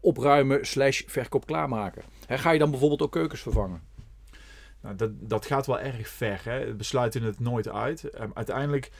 opruimen 0.00 0.66
slash 0.66 1.02
verkoop 1.06 1.46
klaarmaken? 1.46 2.02
Hè, 2.26 2.38
ga 2.38 2.50
je 2.50 2.58
dan 2.58 2.70
bijvoorbeeld 2.70 3.02
ook 3.02 3.12
keukens 3.12 3.40
vervangen? 3.40 3.82
Nou, 4.82 4.96
dat, 4.96 5.10
dat 5.14 5.46
gaat 5.46 5.66
wel 5.66 5.80
erg 5.80 6.08
ver. 6.08 6.40
Hè? 6.44 6.74
Besluiten 6.74 7.22
het 7.22 7.40
nooit 7.40 7.68
uit. 7.68 8.20
Um, 8.20 8.30
uiteindelijk 8.34 8.90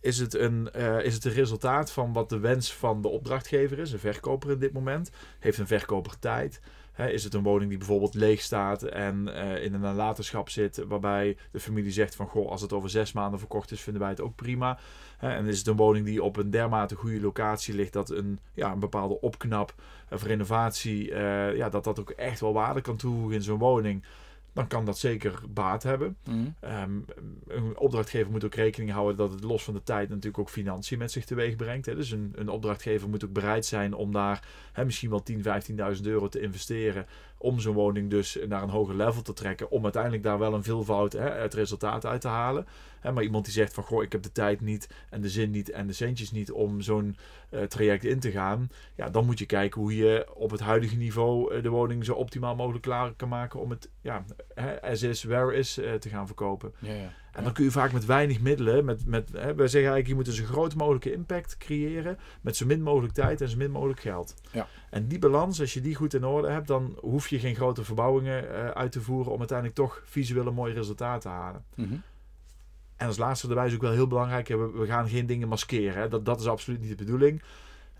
is 0.00 0.18
het, 0.18 0.34
een, 0.34 0.72
is 1.02 1.14
het 1.14 1.24
een 1.24 1.32
resultaat 1.32 1.92
van 1.92 2.12
wat 2.12 2.28
de 2.28 2.38
wens 2.38 2.74
van 2.74 3.02
de 3.02 3.08
opdrachtgever 3.08 3.78
is, 3.78 3.92
een 3.92 3.98
verkoper 3.98 4.50
in 4.50 4.58
dit 4.58 4.72
moment. 4.72 5.10
Heeft 5.38 5.58
een 5.58 5.66
verkoper 5.66 6.18
tijd? 6.18 6.60
Hè, 7.00 7.10
is 7.10 7.24
het 7.24 7.34
een 7.34 7.42
woning 7.42 7.68
die 7.68 7.78
bijvoorbeeld 7.78 8.14
leeg 8.14 8.40
staat 8.40 8.82
en 8.82 9.28
uh, 9.28 9.64
in 9.64 9.74
een 9.74 9.80
nalatenschap 9.80 10.48
zit, 10.48 10.84
waarbij 10.88 11.36
de 11.50 11.60
familie 11.60 11.92
zegt 11.92 12.14
van 12.14 12.26
goh, 12.26 12.50
als 12.50 12.60
het 12.60 12.72
over 12.72 12.90
zes 12.90 13.12
maanden 13.12 13.38
verkocht 13.38 13.70
is, 13.70 13.80
vinden 13.80 14.02
wij 14.02 14.10
het 14.10 14.20
ook 14.20 14.34
prima. 14.34 14.78
Hè, 15.16 15.30
en 15.30 15.46
is 15.46 15.58
het 15.58 15.66
een 15.66 15.76
woning 15.76 16.06
die 16.06 16.22
op 16.22 16.36
een 16.36 16.50
dermate 16.50 16.94
goede 16.94 17.20
locatie 17.20 17.74
ligt 17.74 17.92
dat 17.92 18.10
een, 18.10 18.38
ja, 18.54 18.72
een 18.72 18.78
bepaalde 18.78 19.20
opknap 19.20 19.74
of 20.10 20.24
renovatie, 20.24 21.10
uh, 21.10 21.56
ja, 21.56 21.68
dat 21.68 21.84
dat 21.84 22.00
ook 22.00 22.10
echt 22.10 22.40
wel 22.40 22.52
waarde 22.52 22.80
kan 22.80 22.96
toevoegen 22.96 23.34
in 23.34 23.42
zo'n 23.42 23.58
woning 23.58 24.04
dan 24.52 24.66
kan 24.66 24.84
dat 24.84 24.98
zeker 24.98 25.40
baat 25.48 25.82
hebben. 25.82 26.16
Mm. 26.24 26.54
Um, 26.64 27.04
een 27.46 27.78
opdrachtgever 27.78 28.30
moet 28.30 28.44
ook 28.44 28.54
rekening 28.54 28.90
houden 28.90 29.16
dat 29.16 29.32
het 29.32 29.44
los 29.44 29.64
van 29.64 29.74
de 29.74 29.82
tijd 29.82 30.08
natuurlijk 30.08 30.38
ook 30.38 30.50
financiën 30.50 30.98
met 30.98 31.12
zich 31.12 31.24
teweeg 31.24 31.56
brengt. 31.56 31.86
Hè. 31.86 31.94
Dus 31.94 32.10
een, 32.10 32.32
een 32.34 32.48
opdrachtgever 32.48 33.08
moet 33.08 33.24
ook 33.24 33.32
bereid 33.32 33.66
zijn 33.66 33.94
om 33.94 34.12
daar 34.12 34.48
hè, 34.72 34.84
misschien 34.84 35.10
wel 35.10 35.22
10.000, 35.32 35.96
15.000 35.96 36.02
euro 36.02 36.28
te 36.28 36.40
investeren 36.40 37.06
om 37.42 37.60
zo'n 37.60 37.74
woning 37.74 38.10
dus 38.10 38.38
naar 38.48 38.62
een 38.62 38.68
hoger 38.68 38.94
level 38.94 39.22
te 39.22 39.32
trekken. 39.32 39.70
Om 39.70 39.82
uiteindelijk 39.82 40.22
daar 40.22 40.38
wel 40.38 40.54
een 40.54 40.62
veelvoud 40.62 41.12
hè, 41.12 41.30
het 41.30 41.54
resultaat 41.54 42.06
uit 42.06 42.20
te 42.20 42.28
halen. 42.28 42.66
Hè, 43.00 43.12
maar 43.12 43.22
iemand 43.22 43.44
die 43.44 43.54
zegt 43.54 43.74
van 43.74 43.84
goh, 43.84 44.02
ik 44.02 44.12
heb 44.12 44.22
de 44.22 44.32
tijd 44.32 44.60
niet 44.60 44.88
en 45.10 45.20
de 45.20 45.28
zin 45.28 45.50
niet 45.50 45.70
en 45.70 45.86
de 45.86 45.92
centjes 45.92 46.30
niet 46.30 46.50
om 46.52 46.80
zo'n 46.80 47.16
uh, 47.50 47.62
traject 47.62 48.04
in 48.04 48.20
te 48.20 48.30
gaan. 48.30 48.70
Ja, 48.96 49.10
dan 49.10 49.26
moet 49.26 49.38
je 49.38 49.46
kijken 49.46 49.80
hoe 49.80 49.96
je 49.96 50.26
op 50.34 50.50
het 50.50 50.60
huidige 50.60 50.96
niveau 50.96 51.54
uh, 51.54 51.62
de 51.62 51.68
woning 51.68 52.04
zo 52.04 52.14
optimaal 52.14 52.56
mogelijk 52.56 52.82
klaar 52.82 53.12
kan 53.12 53.28
maken 53.28 53.60
om 53.60 53.70
het 53.70 53.88
ja, 54.00 54.24
hè, 54.54 54.82
as 54.82 55.02
is, 55.02 55.22
where 55.22 55.54
is 55.54 55.78
eh, 55.78 55.94
te 55.94 56.08
gaan 56.08 56.26
verkopen. 56.26 56.72
Ja. 56.78 57.12
En 57.32 57.44
dan 57.44 57.52
kun 57.52 57.64
je 57.64 57.70
vaak 57.70 57.92
met 57.92 58.04
weinig 58.04 58.40
middelen, 58.40 58.84
met, 58.84 59.06
met, 59.06 59.28
hè, 59.32 59.54
wij 59.54 59.68
zeggen 59.68 59.90
eigenlijk, 59.90 60.06
je 60.06 60.14
moet 60.14 60.26
een 60.26 60.32
zo 60.32 60.44
groot 60.44 60.74
mogelijke 60.74 61.12
impact 61.12 61.56
creëren 61.56 62.18
met 62.40 62.56
zo 62.56 62.66
min 62.66 62.82
mogelijk 62.82 63.12
tijd 63.12 63.40
en 63.40 63.48
zo 63.48 63.56
min 63.56 63.70
mogelijk 63.70 64.00
geld. 64.00 64.34
Ja. 64.52 64.66
En 64.90 65.08
die 65.08 65.18
balans, 65.18 65.60
als 65.60 65.74
je 65.74 65.80
die 65.80 65.94
goed 65.94 66.14
in 66.14 66.24
orde 66.24 66.50
hebt, 66.50 66.66
dan 66.66 66.96
hoef 67.00 67.28
je 67.28 67.38
geen 67.38 67.54
grote 67.54 67.84
verbouwingen 67.84 68.54
eh, 68.54 68.68
uit 68.68 68.92
te 68.92 69.00
voeren 69.00 69.32
om 69.32 69.38
uiteindelijk 69.38 69.78
toch 69.78 70.02
visueel 70.04 70.46
een 70.46 70.54
mooi 70.54 70.74
resultaat 70.74 71.20
te 71.20 71.28
halen. 71.28 71.64
Mhm. 71.74 71.94
En 72.96 73.06
als 73.06 73.18
laatste 73.18 73.48
erbij 73.48 73.66
is 73.66 73.74
ook 73.74 73.80
wel 73.80 73.92
heel 73.92 74.06
belangrijk, 74.06 74.48
we, 74.48 74.70
we 74.74 74.86
gaan 74.86 75.08
geen 75.08 75.26
dingen 75.26 75.48
maskeren. 75.48 76.02
Hè. 76.02 76.08
Dat, 76.08 76.24
dat 76.24 76.40
is 76.40 76.46
absoluut 76.46 76.80
niet 76.80 76.88
de 76.88 77.04
bedoeling. 77.04 77.42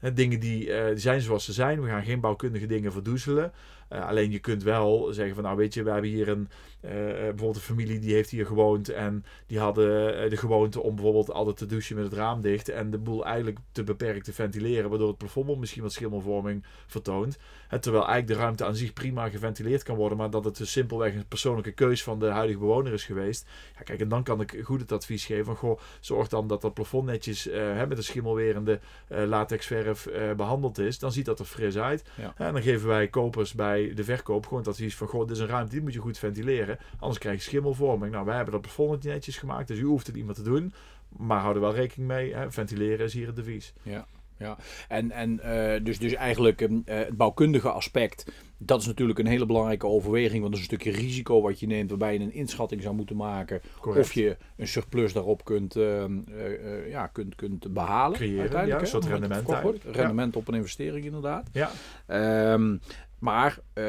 Hè, 0.01 0.13
dingen 0.13 0.41
die, 0.41 0.73
eh, 0.73 0.87
die 0.89 0.99
zijn 0.99 1.21
zoals 1.21 1.45
ze 1.45 1.53
zijn. 1.53 1.83
We 1.83 1.89
gaan 1.89 2.05
geen 2.05 2.21
bouwkundige 2.21 2.67
dingen 2.67 2.93
verdoezelen. 2.93 3.53
Eh, 3.89 4.07
alleen 4.07 4.31
je 4.31 4.39
kunt 4.39 4.63
wel 4.63 5.13
zeggen 5.13 5.35
van 5.35 5.45
nou 5.45 5.57
weet 5.57 5.75
je, 5.75 5.83
we 5.83 5.91
hebben 5.91 6.11
hier 6.11 6.29
een 6.29 6.49
eh, 6.81 7.11
eh, 7.11 7.17
bijvoorbeeld 7.17 7.57
een 7.57 7.61
familie 7.61 7.99
die 7.99 8.15
heeft 8.15 8.31
hier 8.31 8.47
gewoond 8.47 8.89
en 8.89 9.25
die 9.47 9.59
hadden 9.59 10.23
eh, 10.23 10.31
de 10.31 10.37
gewoonte 10.37 10.81
om 10.81 10.95
bijvoorbeeld 10.95 11.33
altijd 11.33 11.57
te 11.57 11.67
douchen 11.67 11.97
met 11.97 12.05
het 12.05 12.15
raam 12.15 12.41
dicht 12.41 12.69
en 12.69 12.91
de 12.91 12.99
boel 12.99 13.25
eigenlijk 13.25 13.59
te 13.73 13.85
beperkt 13.85 14.25
te 14.25 14.33
ventileren, 14.33 14.91
waardoor 14.91 15.09
het 15.09 15.19
plafond 15.19 15.59
misschien 15.59 15.83
wat 15.83 15.93
schimmelvorming 15.93 16.65
vertoont. 16.87 17.39
Terwijl 17.81 18.07
eigenlijk 18.07 18.27
de 18.27 18.45
ruimte 18.45 18.65
aan 18.65 18.77
zich 18.77 18.93
prima 18.93 19.29
geventileerd 19.29 19.83
kan 19.83 19.97
worden, 19.97 20.19
maar 20.19 20.31
dat 20.31 20.45
het 20.45 20.57
dus 20.57 20.73
simpelweg 20.73 21.15
een 21.15 21.27
persoonlijke 21.27 21.73
keus 21.73 22.03
van 22.03 22.19
de 22.19 22.27
huidige 22.27 22.59
bewoner 22.59 22.93
is 22.93 23.05
geweest. 23.05 23.47
Ja, 23.77 23.83
kijk, 23.83 24.01
en 24.01 24.09
dan 24.09 24.23
kan 24.23 24.41
ik 24.41 24.61
goed 24.63 24.81
het 24.81 24.93
advies 24.93 25.27
geven 25.27 25.45
van 25.45 25.57
goh, 25.57 25.81
zorg 26.01 26.29
dan 26.29 26.47
dat 26.47 26.61
dat 26.61 26.75
plafond 26.75 27.07
netjes 27.07 27.49
eh, 27.49 27.87
met 27.87 27.97
een 27.97 28.05
schimmelwerende 28.05 28.81
eh, 29.09 29.27
eh, 29.91 30.33
behandeld 30.33 30.79
is. 30.79 30.99
Dan 30.99 31.13
ziet 31.13 31.25
dat 31.25 31.39
er 31.39 31.45
fris 31.45 31.79
uit. 31.79 32.05
Ja. 32.15 32.35
En 32.37 32.53
dan 32.53 32.63
geven 32.63 32.89
wij 32.89 33.09
kopers 33.09 33.53
bij 33.53 33.95
de 33.95 34.05
verkoop 34.05 34.45
gewoon 34.45 34.59
het 34.59 34.69
advies 34.69 34.97
van 34.97 35.07
goh, 35.07 35.21
dit 35.21 35.37
is 35.37 35.43
een 35.43 35.49
ruimte, 35.49 35.71
die 35.71 35.83
moet 35.83 35.93
je 35.93 35.99
goed 35.99 36.19
ventileren. 36.19 36.79
Anders 36.99 37.19
krijg 37.19 37.37
je 37.37 37.43
schimmelvorming. 37.43 38.13
Nou, 38.13 38.25
wij 38.25 38.35
hebben 38.35 38.53
dat 38.53 38.63
plafond 38.63 39.05
netjes 39.05 39.37
gemaakt, 39.37 39.69
dus 39.69 39.79
u 39.79 39.85
hoeft 39.85 40.07
het 40.07 40.17
niet 40.17 40.25
meer 40.25 40.35
te 40.35 40.43
doen. 40.43 40.73
Maar 41.09 41.41
hou 41.41 41.55
er 41.55 41.61
wel 41.61 41.75
rekening 41.75 42.09
mee, 42.09 42.35
hè, 42.35 42.53
ventileren 42.53 43.07
is 43.07 43.13
hier 43.13 43.27
het 43.27 43.37
devies. 43.37 43.73
Ja, 43.83 44.07
ja. 44.41 44.57
En, 44.89 45.11
en 45.11 45.41
eh, 45.41 45.85
dus, 45.85 45.99
dus 45.99 46.15
eigenlijk 46.15 46.61
ehm, 46.61 46.79
eh, 46.85 46.99
het 46.99 47.17
bouwkundige 47.17 47.71
aspect, 47.71 48.33
dat 48.59 48.81
is 48.81 48.87
natuurlijk 48.87 49.19
een 49.19 49.27
hele 49.27 49.47
belangrijke 49.47 49.87
overweging. 49.87 50.41
Want 50.41 50.53
dat 50.53 50.63
is 50.63 50.69
een 50.69 50.79
stukje 50.79 51.01
risico 51.01 51.43
wat 51.43 51.61
je 51.61 51.67
neemt, 51.67 51.89
waarbij 51.89 52.13
je 52.13 52.21
een 52.21 52.33
inschatting 52.33 52.83
zou 52.83 52.95
moeten 52.95 53.17
maken. 53.17 53.61
Correct. 53.81 54.05
Of 54.07 54.13
je 54.13 54.37
een 54.57 54.69
surplus 54.69 55.13
daarop 55.13 55.45
kunt, 55.45 55.77
ehm, 55.77 56.19
eh, 56.29 56.91
ja, 56.91 57.07
kunt, 57.07 57.35
kunt 57.35 57.73
behalen. 57.73 58.17
Creëren, 58.17 58.41
uiteindelijk, 58.41 58.81
ja, 58.81 58.85
een 58.87 59.03
soort 59.03 59.21
rendement 59.21 59.63
wordt. 59.63 59.85
Rendement 59.85 60.37
op 60.37 60.49
een 60.49 60.55
investering 60.55 61.05
inderdaad. 61.05 61.49
Ja, 61.53 61.71
Ehm, 62.07 62.77
maar 63.19 63.59
als 63.75 63.87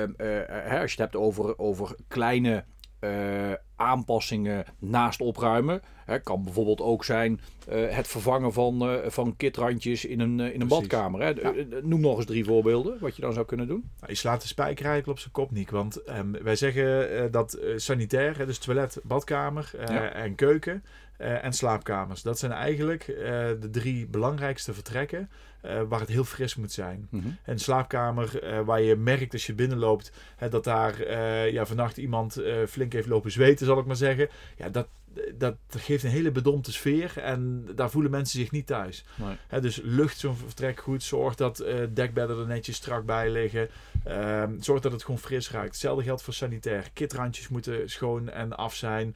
je 0.67 0.73
het 0.73 0.97
hebt 0.97 1.15
over, 1.15 1.59
over 1.59 1.95
kleine 2.07 2.63
eh, 3.01 3.51
aanpassingen 3.75 4.65
naast 4.79 5.21
opruimen, 5.21 5.81
hè, 6.05 6.19
kan 6.19 6.43
bijvoorbeeld 6.43 6.81
ook 6.81 7.03
zijn 7.05 7.39
eh, 7.67 7.89
het 7.89 8.07
vervangen 8.07 8.53
van, 8.53 8.81
eh, 8.81 9.09
van 9.09 9.35
kitrandjes 9.37 10.05
in 10.05 10.19
een, 10.19 10.39
in 10.39 10.61
een 10.61 10.67
badkamer. 10.67 11.21
Hè. 11.21 11.29
Ja. 11.29 11.53
Noem 11.81 12.01
nog 12.01 12.17
eens 12.17 12.25
drie 12.25 12.45
voorbeelden 12.45 12.97
wat 12.99 13.15
je 13.15 13.21
dan 13.21 13.33
zou 13.33 13.45
kunnen 13.45 13.67
doen. 13.67 13.89
Nou, 13.99 14.11
je 14.11 14.17
slaat 14.17 14.41
de 14.41 14.47
spijker 14.47 14.85
eigenlijk 14.85 15.17
op 15.17 15.19
zijn 15.19 15.33
kop, 15.33 15.51
Niek. 15.51 15.69
Want 15.69 16.03
ehm, 16.03 16.31
wij 16.31 16.55
zeggen 16.55 17.31
dat 17.31 17.59
sanitair, 17.75 18.45
dus 18.45 18.57
toilet, 18.57 18.99
badkamer 19.03 19.71
Ja. 19.77 20.13
en 20.13 20.35
keuken 20.35 20.83
en 21.17 21.53
slaapkamers. 21.53 22.21
Dat 22.21 22.39
zijn 22.39 22.51
eigenlijk 22.51 23.05
de 23.59 23.69
drie 23.71 24.07
belangrijkste 24.07 24.73
vertrekken 24.73 25.29
eh, 25.61 25.81
waar 25.87 25.99
het 25.99 26.09
heel 26.09 26.23
fris 26.23 26.55
moet 26.55 26.71
zijn. 26.71 27.09
Een 27.45 27.59
slaapkamer 27.59 28.43
eh, 28.43 28.59
waar 28.59 28.81
je 28.81 28.95
merkt 28.95 29.33
als 29.33 29.45
je 29.45 29.53
binnenloopt 29.53 30.11
hè, 30.35 30.49
dat 30.49 30.63
daar 30.63 30.99
eh, 30.99 31.51
ja, 31.51 31.65
vannacht 31.65 31.97
iemand 31.97 32.41
flink 32.69 32.93
heeft 32.93 33.07
lopen 33.07 33.31
zweten, 33.31 33.65
zal 33.65 33.79
ik 33.79 33.85
maar 33.85 33.95
zeggen. 33.95 34.29
Ja, 34.57 34.69
dat, 34.69 34.87
dat 35.37 35.55
geeft 35.69 36.03
een 36.03 36.09
hele 36.09 36.31
bedompte 36.31 36.71
sfeer 36.71 37.17
en 37.17 37.67
daar 37.75 37.89
voelen 37.89 38.11
mensen 38.11 38.39
zich 38.39 38.51
niet 38.51 38.67
thuis. 38.67 39.05
Nee. 39.15 39.35
Hè, 39.47 39.61
dus 39.61 39.79
lucht 39.83 40.17
zo'n 40.17 40.35
vertrek 40.35 40.79
goed. 40.79 41.03
Zorg 41.03 41.35
dat 41.35 41.65
dekbedden 41.93 42.39
er 42.39 42.47
netjes 42.47 42.75
strak 42.75 43.05
bij 43.05 43.29
liggen. 43.29 43.69
Ehm, 44.03 44.59
zorg 44.59 44.81
dat 44.81 44.91
het 44.91 45.03
gewoon 45.03 45.19
fris 45.19 45.51
ruikt. 45.51 45.71
Hetzelfde 45.71 46.03
geldt 46.03 46.21
voor 46.21 46.33
sanitair. 46.33 46.89
Kitrandjes 46.93 47.47
moeten 47.47 47.89
schoon 47.89 48.29
en 48.29 48.57
af 48.57 48.75
zijn. 48.75 49.15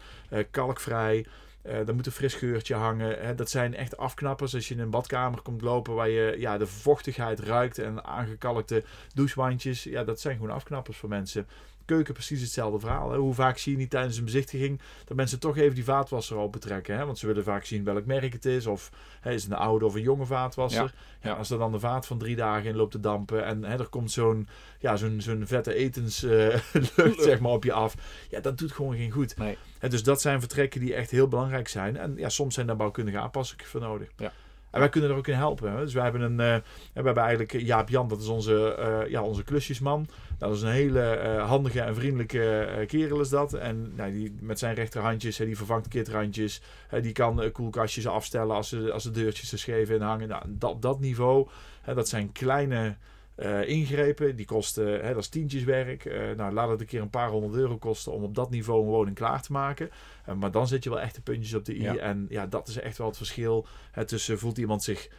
kalkvrij. 0.51 1.25
Eh 1.65 1.88
er 1.88 1.95
moet 1.95 2.05
een 2.05 2.12
fris 2.12 2.34
geurtje 2.34 2.75
hangen. 2.75 3.25
Hè. 3.25 3.36
Dat 3.36 3.50
zijn 3.50 3.75
echt 3.75 3.98
afknappers 3.98 4.55
als 4.55 4.67
je 4.67 4.74
in 4.74 4.79
een 4.79 4.89
badkamer 4.89 5.41
komt 5.41 5.62
lopen 5.62 5.93
waar 5.93 6.10
je 6.10 6.36
ja, 6.38 6.57
de 6.57 6.67
vochtigheid 6.67 7.39
ruikt 7.39 7.77
en 7.77 8.03
aangekalkte 8.05 8.84
douchewandjes. 9.13 9.84
Ja, 9.84 10.03
dat 10.03 10.19
zijn 10.19 10.36
gewoon 10.36 10.55
afknappers 10.55 10.98
voor 10.98 11.10
mensen. 11.10 11.48
Keuken 11.86 12.13
precies 12.13 12.42
hetzelfde 12.42 12.80
verhaal. 12.80 13.12
Hè. 13.12 13.18
Hoe 13.18 13.34
vaak 13.34 13.58
zie 13.58 13.72
je 13.72 13.77
niet 13.77 13.89
tijdens 13.89 14.18
een 14.18 14.25
bezichtiging 14.25 14.82
dat 15.06 15.18
mensen 15.18 15.39
toch 15.39 15.58
even 15.58 15.75
die 15.75 15.84
vaatwasser 15.84 16.38
open 16.38 16.60
trekken. 16.60 16.98
Hè? 16.98 17.06
Want 17.06 17.18
ze 17.18 17.27
willen 17.27 17.44
vaak 17.44 17.65
zien 17.65 17.84
welk 17.84 18.06
merk 18.06 18.34
het 18.34 18.46
is. 18.46 18.65
Of 18.65 18.92
hè, 19.22 19.32
is 19.32 19.44
het 19.44 19.51
een 19.51 19.58
oude 19.58 19.86
of 19.86 19.96
een 19.96 20.01
jonge 20.01 20.25
vaatwasser. 20.25 20.94
Ja, 21.22 21.30
ja. 21.30 21.36
als 21.36 21.50
er 21.50 21.58
dan 21.58 21.72
de 21.72 21.80
vaat 21.80 22.06
van 22.06 22.18
drie 22.18 22.36
dagen 22.36 22.70
in 22.70 22.75
loopt 22.75 22.92
te 22.92 23.00
dampen. 23.00 23.46
En 23.46 23.63
hè, 23.63 23.80
er 23.80 23.88
komt 23.88 24.12
zo'n 24.12 24.48
ja, 24.80 24.96
zo'n 24.96 25.22
zo'n 25.22 25.44
vette 25.48 25.74
etenslucht 25.74 27.22
zeg 27.30 27.39
maar, 27.39 27.51
op 27.51 27.63
je 27.63 27.74
af. 27.74 27.96
Ja, 28.30 28.39
dat 28.39 28.58
doet 28.58 28.72
gewoon 28.72 28.96
geen 28.96 29.12
goed. 29.12 29.38
Nee. 29.38 29.58
Hè, 29.80 29.89
dus 29.89 30.04
dat 30.04 30.22
zijn 30.22 30.39
vertrekken 30.39 30.80
die 30.80 30.94
echt 30.94 31.12
heel 31.12 31.27
belangrijk 31.27 31.68
zijn. 31.68 31.98
En 31.98 32.13
ja, 32.18 32.30
soms 32.30 32.54
zijn 32.54 32.68
daar 32.68 32.75
bouwkundige 32.75 33.20
aanpassingen 33.20 33.65
voor 33.65 33.82
nodig. 33.82 34.10
Ja. 34.18 34.32
En 34.75 34.82
wij 34.82 34.89
kunnen 34.89 35.10
er 35.10 35.15
ook 35.15 35.27
in 35.27 35.36
helpen. 35.36 35.72
Hè. 35.72 35.79
Dus 35.79 35.94
wij 35.94 36.03
hebben 36.03 36.22
een, 36.22 36.39
eh, 36.39 36.55
we 36.94 37.01
hebben 37.01 37.24
eigenlijk 37.24 37.51
Jaap 37.51 37.89
Jan, 37.89 38.08
dat 38.08 38.22
is 38.22 38.27
onze, 38.27 38.75
eh, 38.75 39.10
ja, 39.10 39.22
onze 39.22 39.44
klusjesman. 39.44 40.08
Dat 40.38 40.55
is 40.55 40.62
een 40.62 40.70
hele 40.70 41.01
eh, 41.01 41.48
handige 41.48 41.82
en 41.82 41.96
vriendelijke 41.96 42.60
eh, 42.60 42.88
kerel 42.88 43.20
is 43.20 43.29
dat. 43.29 43.53
En 43.53 43.91
nou, 43.96 44.12
die, 44.12 44.36
met 44.39 44.60
zijn 44.60 44.75
rechterhandjes, 44.75 45.38
die 45.38 45.58
vervangt 45.58 45.88
kitrandjes. 45.88 46.62
Die 47.01 47.12
kan 47.12 47.41
eh, 47.41 47.51
koelkastjes 47.51 48.08
afstellen 48.08 48.55
als, 48.55 48.70
ze, 48.70 48.91
als 48.91 49.03
de 49.03 49.12
deurtjes 49.12 49.51
er 49.51 49.60
scheef 49.60 49.89
in 49.89 50.01
hangen. 50.01 50.27
Nou, 50.27 50.44
dat, 50.48 50.82
dat 50.82 51.00
niveau, 51.00 51.48
dat 51.86 52.08
zijn 52.08 52.32
kleine 52.32 52.96
eh, 53.36 53.68
ingrepen. 53.68 54.36
Die 54.36 54.46
kosten, 54.46 55.06
hè, 55.06 55.13
dat 55.13 55.22
is 55.22 55.27
tientjeswerk. 55.27 56.06
Eh, 56.06 56.32
nou, 56.36 56.54
laat 56.54 56.70
het 56.70 56.80
een 56.80 56.86
keer 56.86 57.01
een 57.01 57.10
paar 57.10 57.30
honderd 57.30 57.56
euro 57.56 57.77
kosten 57.77 58.12
om 58.12 58.24
op 58.24 58.36
dat 58.36 58.50
niveau 58.50 58.82
een 58.82 58.89
woning 58.89 59.15
klaar 59.15 59.42
te 59.42 59.51
maken. 59.51 59.89
Eh, 60.25 60.36
maar 60.36 60.51
dan 60.51 60.68
zet 60.68 60.84
je 60.84 60.89
wel 60.89 61.00
echt 61.00 61.15
de 61.15 61.22
puntjes 61.22 61.54
op 61.54 61.65
de 61.65 61.75
i. 61.75 61.82
Ja. 61.82 61.96
En 61.96 62.25
ja, 62.30 62.48
dat 62.48 62.68
is 62.68 62.80
echt 62.80 62.98
wel 62.98 63.08
het 63.08 63.18
verschil. 63.18 63.68
Hè, 63.92 64.06
tussen 64.06 64.39
voelt 64.39 64.58
iemand 64.58 64.84
zich 64.84 65.10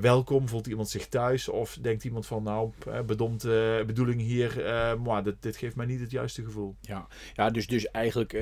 welkom, 0.00 0.48
voelt 0.48 0.66
iemand 0.66 0.88
zich 0.88 1.06
thuis? 1.06 1.48
Of 1.48 1.78
denkt 1.80 2.04
iemand 2.04 2.26
van, 2.26 2.42
nou, 2.42 2.72
bedompte 3.06 3.82
bedoeling 3.86 4.20
hier, 4.20 4.62
maar 5.02 5.22
dit, 5.22 5.42
dit 5.42 5.56
geeft 5.56 5.76
mij 5.76 5.86
niet 5.86 6.00
het 6.00 6.10
juiste 6.10 6.44
gevoel. 6.44 6.76
Ja, 6.80 7.06
ja 7.34 7.50
dus, 7.50 7.66
dus 7.66 7.90
eigenlijk 7.90 8.32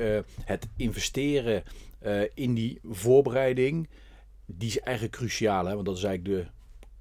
het 0.43 0.67
investeren 0.77 1.63
in 2.33 2.53
die 2.53 2.79
voorbereiding, 2.83 3.89
die 4.45 4.67
is 4.69 4.79
eigenlijk 4.79 5.15
cruciaal. 5.15 5.65
Hè? 5.65 5.73
Want 5.73 5.85
dat 5.85 5.97
is 5.97 6.03
eigenlijk 6.03 6.45
de 6.45 6.51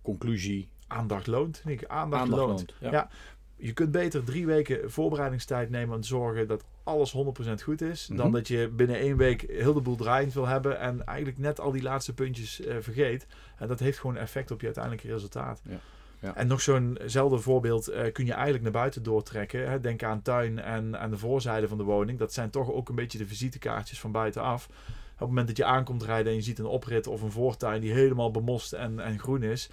conclusie. 0.02 0.68
Aandacht 0.86 1.26
loont, 1.26 1.62
Nick. 1.64 1.84
Aandacht, 1.86 2.22
Aandacht 2.22 2.40
loont. 2.40 2.58
loont, 2.58 2.74
ja. 2.80 2.90
Ja. 2.90 3.08
Je 3.56 3.72
kunt 3.72 3.90
beter 3.90 4.24
drie 4.24 4.46
weken 4.46 4.90
voorbereidingstijd 4.90 5.70
nemen 5.70 6.00
te 6.00 6.06
zorgen 6.06 6.46
dat 6.48 6.64
alles 6.84 7.12
100% 7.12 7.62
goed 7.62 7.80
is. 7.80 8.06
Dan 8.06 8.16
Mhm. 8.26 8.30
dat 8.34 8.48
je 8.48 8.68
binnen 8.68 8.96
één 8.96 9.16
week 9.16 9.44
heel 9.48 9.72
de 9.74 9.80
boel 9.80 9.96
draaiend 9.96 10.32
wil 10.34 10.46
hebben 10.46 10.78
en 10.80 11.06
eigenlijk 11.06 11.38
net 11.38 11.60
al 11.60 11.70
die 11.72 11.82
laatste 11.82 12.14
puntjes 12.14 12.60
eh, 12.60 12.76
vergeet. 12.80 13.26
En 13.58 13.68
dat 13.68 13.78
heeft 13.80 13.98
gewoon 13.98 14.16
effect 14.16 14.50
op 14.50 14.58
je 14.60 14.66
uiteindelijke 14.66 15.08
resultaat. 15.08 15.60
Ja. 15.68 15.78
Ja. 16.20 16.34
En 16.36 16.46
nog 16.46 16.60
zo'nzelfde 16.60 17.38
voorbeeld 17.38 17.88
eh, 17.88 18.12
kun 18.12 18.24
je 18.26 18.32
eigenlijk 18.32 18.62
naar 18.62 18.72
buiten 18.72 19.02
doortrekken. 19.02 19.70
Hè. 19.70 19.80
Denk 19.80 20.02
aan 20.02 20.22
tuin 20.22 20.58
en 20.58 20.98
aan 20.98 21.10
de 21.10 21.18
voorzijde 21.18 21.68
van 21.68 21.78
de 21.78 21.84
woning. 21.84 22.18
Dat 22.18 22.32
zijn 22.32 22.50
toch 22.50 22.72
ook 22.72 22.88
een 22.88 22.94
beetje 22.94 23.18
de 23.18 23.26
visitekaartjes 23.26 24.00
van 24.00 24.12
buitenaf. 24.12 24.66
Op 24.66 25.18
het 25.18 25.28
moment 25.28 25.46
dat 25.46 25.56
je 25.56 25.64
aankomt 25.64 26.02
rijden 26.02 26.26
en 26.30 26.34
je 26.38 26.42
ziet 26.44 26.58
een 26.58 26.64
oprit 26.66 27.06
of 27.06 27.22
een 27.22 27.30
voortuin 27.30 27.80
die 27.80 27.92
helemaal 27.92 28.30
bemost 28.30 28.72
en, 28.72 29.00
en 29.00 29.18
groen 29.18 29.42
is. 29.42 29.70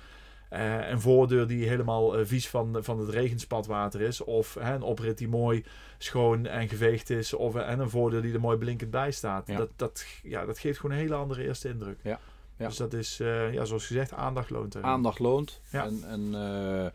Eh, 0.54 0.90
een 0.90 1.02
voordeur 1.02 1.48
die 1.48 1.68
helemaal 1.68 2.18
eh, 2.18 2.26
vies 2.26 2.50
van, 2.50 2.78
van 2.80 3.00
het 3.00 3.10
regenspatwater 3.10 4.02
is. 4.02 4.22
Of 4.22 4.54
hè, 4.54 4.74
een 4.74 4.82
oprit 4.82 5.18
die 5.18 5.28
mooi 5.28 5.64
schoon 5.98 6.46
en 6.46 6.70
geveegd 6.70 7.10
is. 7.10 7.34
Of 7.34 7.56
en 7.56 7.80
een 7.80 7.90
voordeur 7.90 8.22
die 8.22 8.34
er 8.34 8.40
mooi 8.40 8.58
blinkend 8.58 8.92
bij 8.92 9.12
staat. 9.12 9.48
Ja. 9.48 9.58
Dat, 9.58 9.70
dat, 9.76 10.06
ja, 10.24 10.46
dat 10.46 10.60
geeft 10.60 10.80
gewoon 10.80 10.96
een 10.96 11.02
hele 11.02 11.16
andere 11.16 11.44
eerste 11.44 11.70
indruk. 11.70 12.00
Ja. 12.04 12.20
Ja. 12.58 12.68
Dus 12.68 12.78
dat 12.78 12.94
is, 12.94 13.20
eh, 13.20 13.54
ja, 13.54 13.66
zoals 13.66 13.86
gezegd, 13.86 14.14
aandacht 14.14 14.50
loont. 14.50 14.76
erin. 14.76 14.88
Aandacht 14.88 15.20
loont. 15.20 15.62
Ja. 15.70 15.86
En, 15.86 16.04
en 16.04 16.36
eh, 16.36 16.92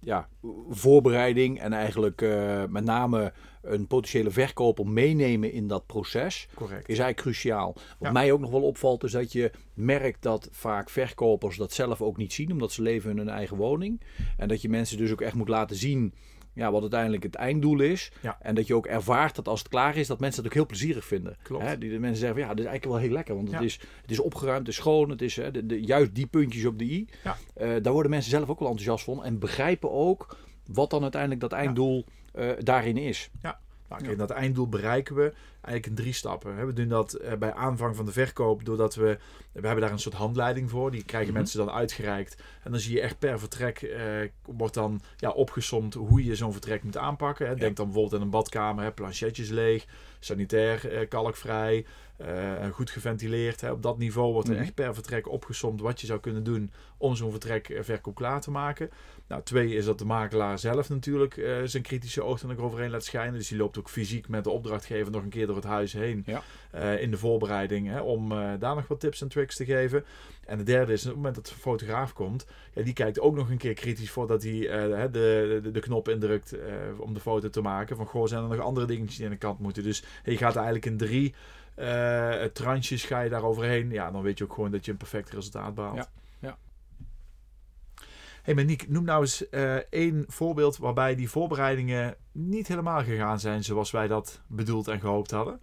ja, 0.00 0.28
voorbereiding 0.70 1.60
en 1.60 1.72
eigenlijk 1.72 2.22
eh, 2.22 2.64
met 2.68 2.84
name 2.84 3.32
een 3.62 3.86
potentiële 3.86 4.30
verkoper 4.30 4.86
meenemen 4.86 5.52
in 5.52 5.66
dat 5.68 5.86
proces. 5.86 6.48
Correct. 6.54 6.80
is 6.88 6.98
eigenlijk 6.98 7.16
cruciaal. 7.20 7.72
Wat 7.72 7.82
Ja. 7.98 8.12
mij 8.12 8.32
ook 8.32 8.40
nog 8.40 8.50
wel 8.50 8.62
opvalt 8.62 9.04
is 9.04 9.12
dat 9.12 9.32
je 9.32 9.50
merkt 9.74 10.22
dat 10.22 10.48
vaak 10.52 10.90
verkopers 10.90 11.56
dat 11.56 11.72
zelf 11.72 12.02
ook 12.02 12.16
niet 12.16 12.32
zien, 12.32 12.52
omdat 12.52 12.72
ze 12.72 12.82
leven 12.82 13.10
in 13.10 13.18
hun 13.18 13.28
eigen 13.28 13.56
woning. 13.56 14.00
En 14.36 14.48
dat 14.48 14.62
je 14.62 14.68
mensen 14.68 14.96
dus 14.96 15.12
ook 15.12 15.20
echt 15.20 15.34
moet 15.34 15.48
laten 15.48 15.76
zien 15.76 16.14
ja, 16.54 16.70
wat 16.72 16.80
uiteindelijk 16.80 17.22
het 17.22 17.34
einddoel 17.34 17.80
is. 17.80 18.12
Ja. 18.20 18.36
En 18.40 18.54
dat 18.54 18.66
je 18.66 18.74
ook 18.74 18.86
ervaart 18.86 19.34
dat 19.34 19.48
als 19.48 19.58
het 19.58 19.68
klaar 19.68 19.96
is, 19.96 20.06
dat 20.06 20.20
mensen 20.20 20.38
het 20.42 20.48
ook 20.50 20.56
heel 20.56 20.66
plezierig 20.66 21.04
vinden. 21.04 21.36
Klopt. 21.42 21.64
Hè, 21.64 21.78
die 21.78 21.90
de 21.90 21.98
mensen 21.98 22.18
zeggen, 22.18 22.38
van, 22.38 22.48
ja, 22.48 22.54
dit 22.54 22.64
is 22.64 22.70
eigenlijk 22.70 22.98
wel 23.00 23.06
heel 23.08 23.16
lekker, 23.16 23.34
want 23.34 23.48
het, 23.50 23.58
Ja. 23.58 23.64
is, 23.64 23.80
het 24.02 24.10
is 24.10 24.18
opgeruimd, 24.20 24.58
het 24.58 24.68
is 24.68 24.74
schoon, 24.76 25.10
het 25.10 25.22
is 25.22 25.36
hè, 25.36 25.50
de, 25.50 25.66
de, 25.66 25.82
juist 25.82 26.14
die 26.14 26.26
puntjes 26.26 26.64
op 26.64 26.78
de 26.78 26.84
i. 26.84 27.08
Ja. 27.24 27.36
Eh, 27.54 27.68
daar 27.82 27.92
worden 27.92 28.10
mensen 28.10 28.30
zelf 28.30 28.48
ook 28.48 28.58
wel 28.58 28.68
enthousiast 28.68 29.04
van 29.04 29.24
en 29.24 29.38
begrijpen 29.38 29.90
ook 29.92 30.36
wat 30.66 30.90
dan 30.90 31.02
uiteindelijk 31.02 31.40
dat 31.40 31.52
einddoel 31.52 32.04
eh, 32.32 32.48
daarin 32.58 32.96
is. 32.96 33.30
Nou, 33.42 33.54
Ja. 34.04 34.14
dat 34.14 34.30
einddoel 34.30 34.68
bereiken 34.68 35.14
we 35.14 35.32
eigenlijk 35.64 35.86
in 35.86 35.94
drie 35.94 36.12
stappen. 36.12 36.66
We 36.66 36.72
doen 36.72 36.88
dat 36.88 37.12
eh, 37.12 37.36
bij 37.36 37.54
aanvang 37.54 37.96
van 37.96 38.04
de 38.04 38.12
verkoop 38.12 38.64
doordat 38.64 38.94
we... 38.94 39.18
We 39.52 39.66
hebben 39.66 39.84
daar 39.84 39.92
een 39.92 39.98
soort 39.98 40.14
handleiding 40.14 40.70
voor. 40.70 40.90
Die 40.90 41.04
krijgen 41.04 41.28
Mhm. 41.30 41.38
mensen 41.38 41.58
dan 41.58 41.70
uitgereikt. 41.74 42.42
En 42.62 42.70
dan 42.70 42.80
zie 42.80 42.94
je 42.94 43.00
echt 43.00 43.18
per 43.18 43.38
vertrek 43.38 43.82
eh, 43.82 44.02
wordt 44.44 44.74
dan 44.74 45.00
ja, 45.16 45.30
opgesomd 45.30 45.94
hoe 45.94 46.24
je 46.24 46.34
zo'n 46.36 46.52
vertrek 46.52 46.82
moet 46.82 46.96
aanpakken. 46.96 47.48
Hè. 47.48 47.54
Denk 47.54 47.76
dan 47.76 47.84
bijvoorbeeld 47.86 48.14
aan 48.14 48.26
een 48.26 48.30
badkamer. 48.30 48.84
Hè, 48.84 48.92
planchetjes 48.92 49.48
leeg, 49.48 49.86
sanitair, 50.18 50.88
eh, 50.92 51.08
kalkvrij, 51.08 51.84
eh, 52.16 52.66
goed 52.72 52.90
geventileerd. 52.90 53.60
Hè. 53.60 53.70
Op 53.70 53.82
dat 53.82 53.98
niveau 53.98 54.32
wordt 54.32 54.48
er 54.48 54.54
Mhm. 54.54 54.62
echt 54.62 54.74
per 54.74 54.94
vertrek 54.94 55.28
opgesomd 55.28 55.80
wat 55.80 56.00
je 56.00 56.06
zou 56.06 56.20
kunnen 56.20 56.44
doen 56.44 56.70
om 56.96 57.16
zo'n 57.16 57.30
vertrek 57.30 57.78
verkoop 57.80 58.14
klaar 58.14 58.40
te 58.40 58.50
maken. 58.50 58.90
Nou, 59.28 59.42
twee 59.42 59.74
is 59.74 59.84
dat 59.84 59.98
de 59.98 60.04
makelaar 60.04 60.58
zelf 60.58 60.88
natuurlijk 60.88 61.34
zijn 61.64 61.82
kritische 61.82 62.22
oog 62.22 62.40
er 62.40 62.48
nog 62.48 62.58
overheen 62.58 62.90
laat 62.90 63.04
schijnen. 63.04 63.34
Dus 63.34 63.48
die 63.48 63.58
loopt 63.58 63.78
ook 63.78 63.88
fysiek 63.90 64.28
met 64.28 64.44
de 64.44 64.50
opdrachtgever 64.50 65.12
nog 65.12 65.22
een 65.22 65.28
keer 65.28 65.46
door 65.54 65.62
het 65.62 65.72
huis 65.72 65.92
heen 65.92 66.22
Ja. 66.26 66.42
eh, 66.70 67.02
in 67.02 67.10
de 67.10 67.16
voorbereiding 67.16 67.88
hè, 67.88 68.00
om 68.00 68.32
eh, 68.32 68.50
daar 68.58 68.74
nog 68.74 68.86
wat 68.88 69.00
tips 69.00 69.20
en 69.20 69.28
tricks 69.28 69.56
te 69.56 69.64
geven. 69.64 70.04
En 70.46 70.58
de 70.58 70.64
derde 70.64 70.92
is, 70.92 71.00
op 71.02 71.06
het 71.06 71.16
moment 71.16 71.34
dat 71.34 71.46
de 71.46 71.54
fotograaf 71.54 72.12
komt, 72.12 72.46
ja, 72.72 72.82
die 72.82 72.92
kijkt 72.92 73.20
ook 73.20 73.34
nog 73.36 73.50
een 73.50 73.58
keer 73.58 73.74
kritisch 73.74 74.10
voordat 74.10 74.42
hij 74.42 74.68
eh, 74.68 75.02
de, 75.12 75.60
de, 75.62 75.70
de 75.70 75.80
knop 75.80 76.08
indrukt 76.08 76.56
om 76.98 77.14
de 77.14 77.20
foto 77.20 77.48
te 77.50 77.60
maken. 77.60 77.96
Van, 77.96 78.06
goh, 78.06 78.26
zijn 78.26 78.42
er 78.42 78.48
nog 78.48 78.58
andere 78.60 78.86
dingetjes 78.86 79.16
die 79.16 79.24
aan 79.26 79.32
de 79.32 79.38
kant 79.38 79.58
moeten? 79.58 79.82
Dus 79.82 80.04
je 80.24 80.36
gaat 80.36 80.54
eigenlijk 80.56 80.86
in 80.86 80.96
drie 80.96 81.34
eh 81.74 82.42
tranches 82.44 83.04
ga 83.04 83.20
je 83.20 83.30
daar 83.30 83.42
overheen. 83.44 83.90
Ja, 83.90 84.10
dan 84.10 84.22
weet 84.22 84.38
je 84.38 84.44
ook 84.44 84.52
gewoon 84.52 84.70
dat 84.70 84.84
je 84.84 84.90
een 84.90 84.96
perfect 84.96 85.30
resultaat 85.30 85.74
behaalt. 85.74 85.96
Ja, 85.96 86.08
ja. 86.38 86.56
Hey, 88.44 88.54
maar 88.54 88.64
Niek, 88.64 88.88
noem 88.88 89.04
nou 89.04 89.20
eens 89.20 89.48
eh, 89.48 89.74
één 89.74 90.24
voorbeeld 90.28 90.76
waarbij 90.76 91.14
die 91.14 91.30
voorbereidingen 91.30 92.16
niet 92.32 92.68
helemaal 92.68 93.02
gegaan 93.02 93.40
zijn 93.40 93.64
zoals 93.64 93.90
wij 93.90 94.06
dat 94.06 94.40
bedoeld 94.46 94.88
en 94.88 95.00
gehoopt 95.00 95.30
hadden. 95.30 95.60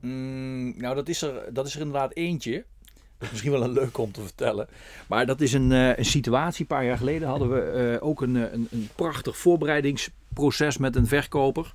Mm, 0.00 0.74
nou, 0.76 0.94
dat 0.94 1.08
is, 1.08 1.22
er, 1.22 1.54
dat 1.54 1.66
is 1.66 1.74
er 1.74 1.80
inderdaad 1.80 2.14
eentje. 2.14 2.64
Dat 2.92 3.26
is 3.26 3.30
misschien 3.30 3.52
wel 3.52 3.62
een 3.62 3.72
leuk 3.72 3.98
om 3.98 4.12
te 4.12 4.22
vertellen. 4.22 4.68
Maar 5.08 5.26
dat 5.26 5.40
is 5.40 5.52
een, 5.52 5.72
eh, 5.72 5.96
een 5.96 6.04
situatie. 6.04 6.60
Een 6.60 6.66
paar 6.66 6.84
jaar 6.84 6.98
geleden 6.98 7.28
hadden 7.28 7.50
we 7.50 7.60
eh, 7.60 8.06
ook 8.06 8.22
een, 8.22 8.34
een, 8.34 8.68
een 8.70 8.88
prachtig 8.94 9.36
voorbereidingsproces 9.36 10.76
met 10.76 10.96
een 10.96 11.06
verkoper. 11.06 11.70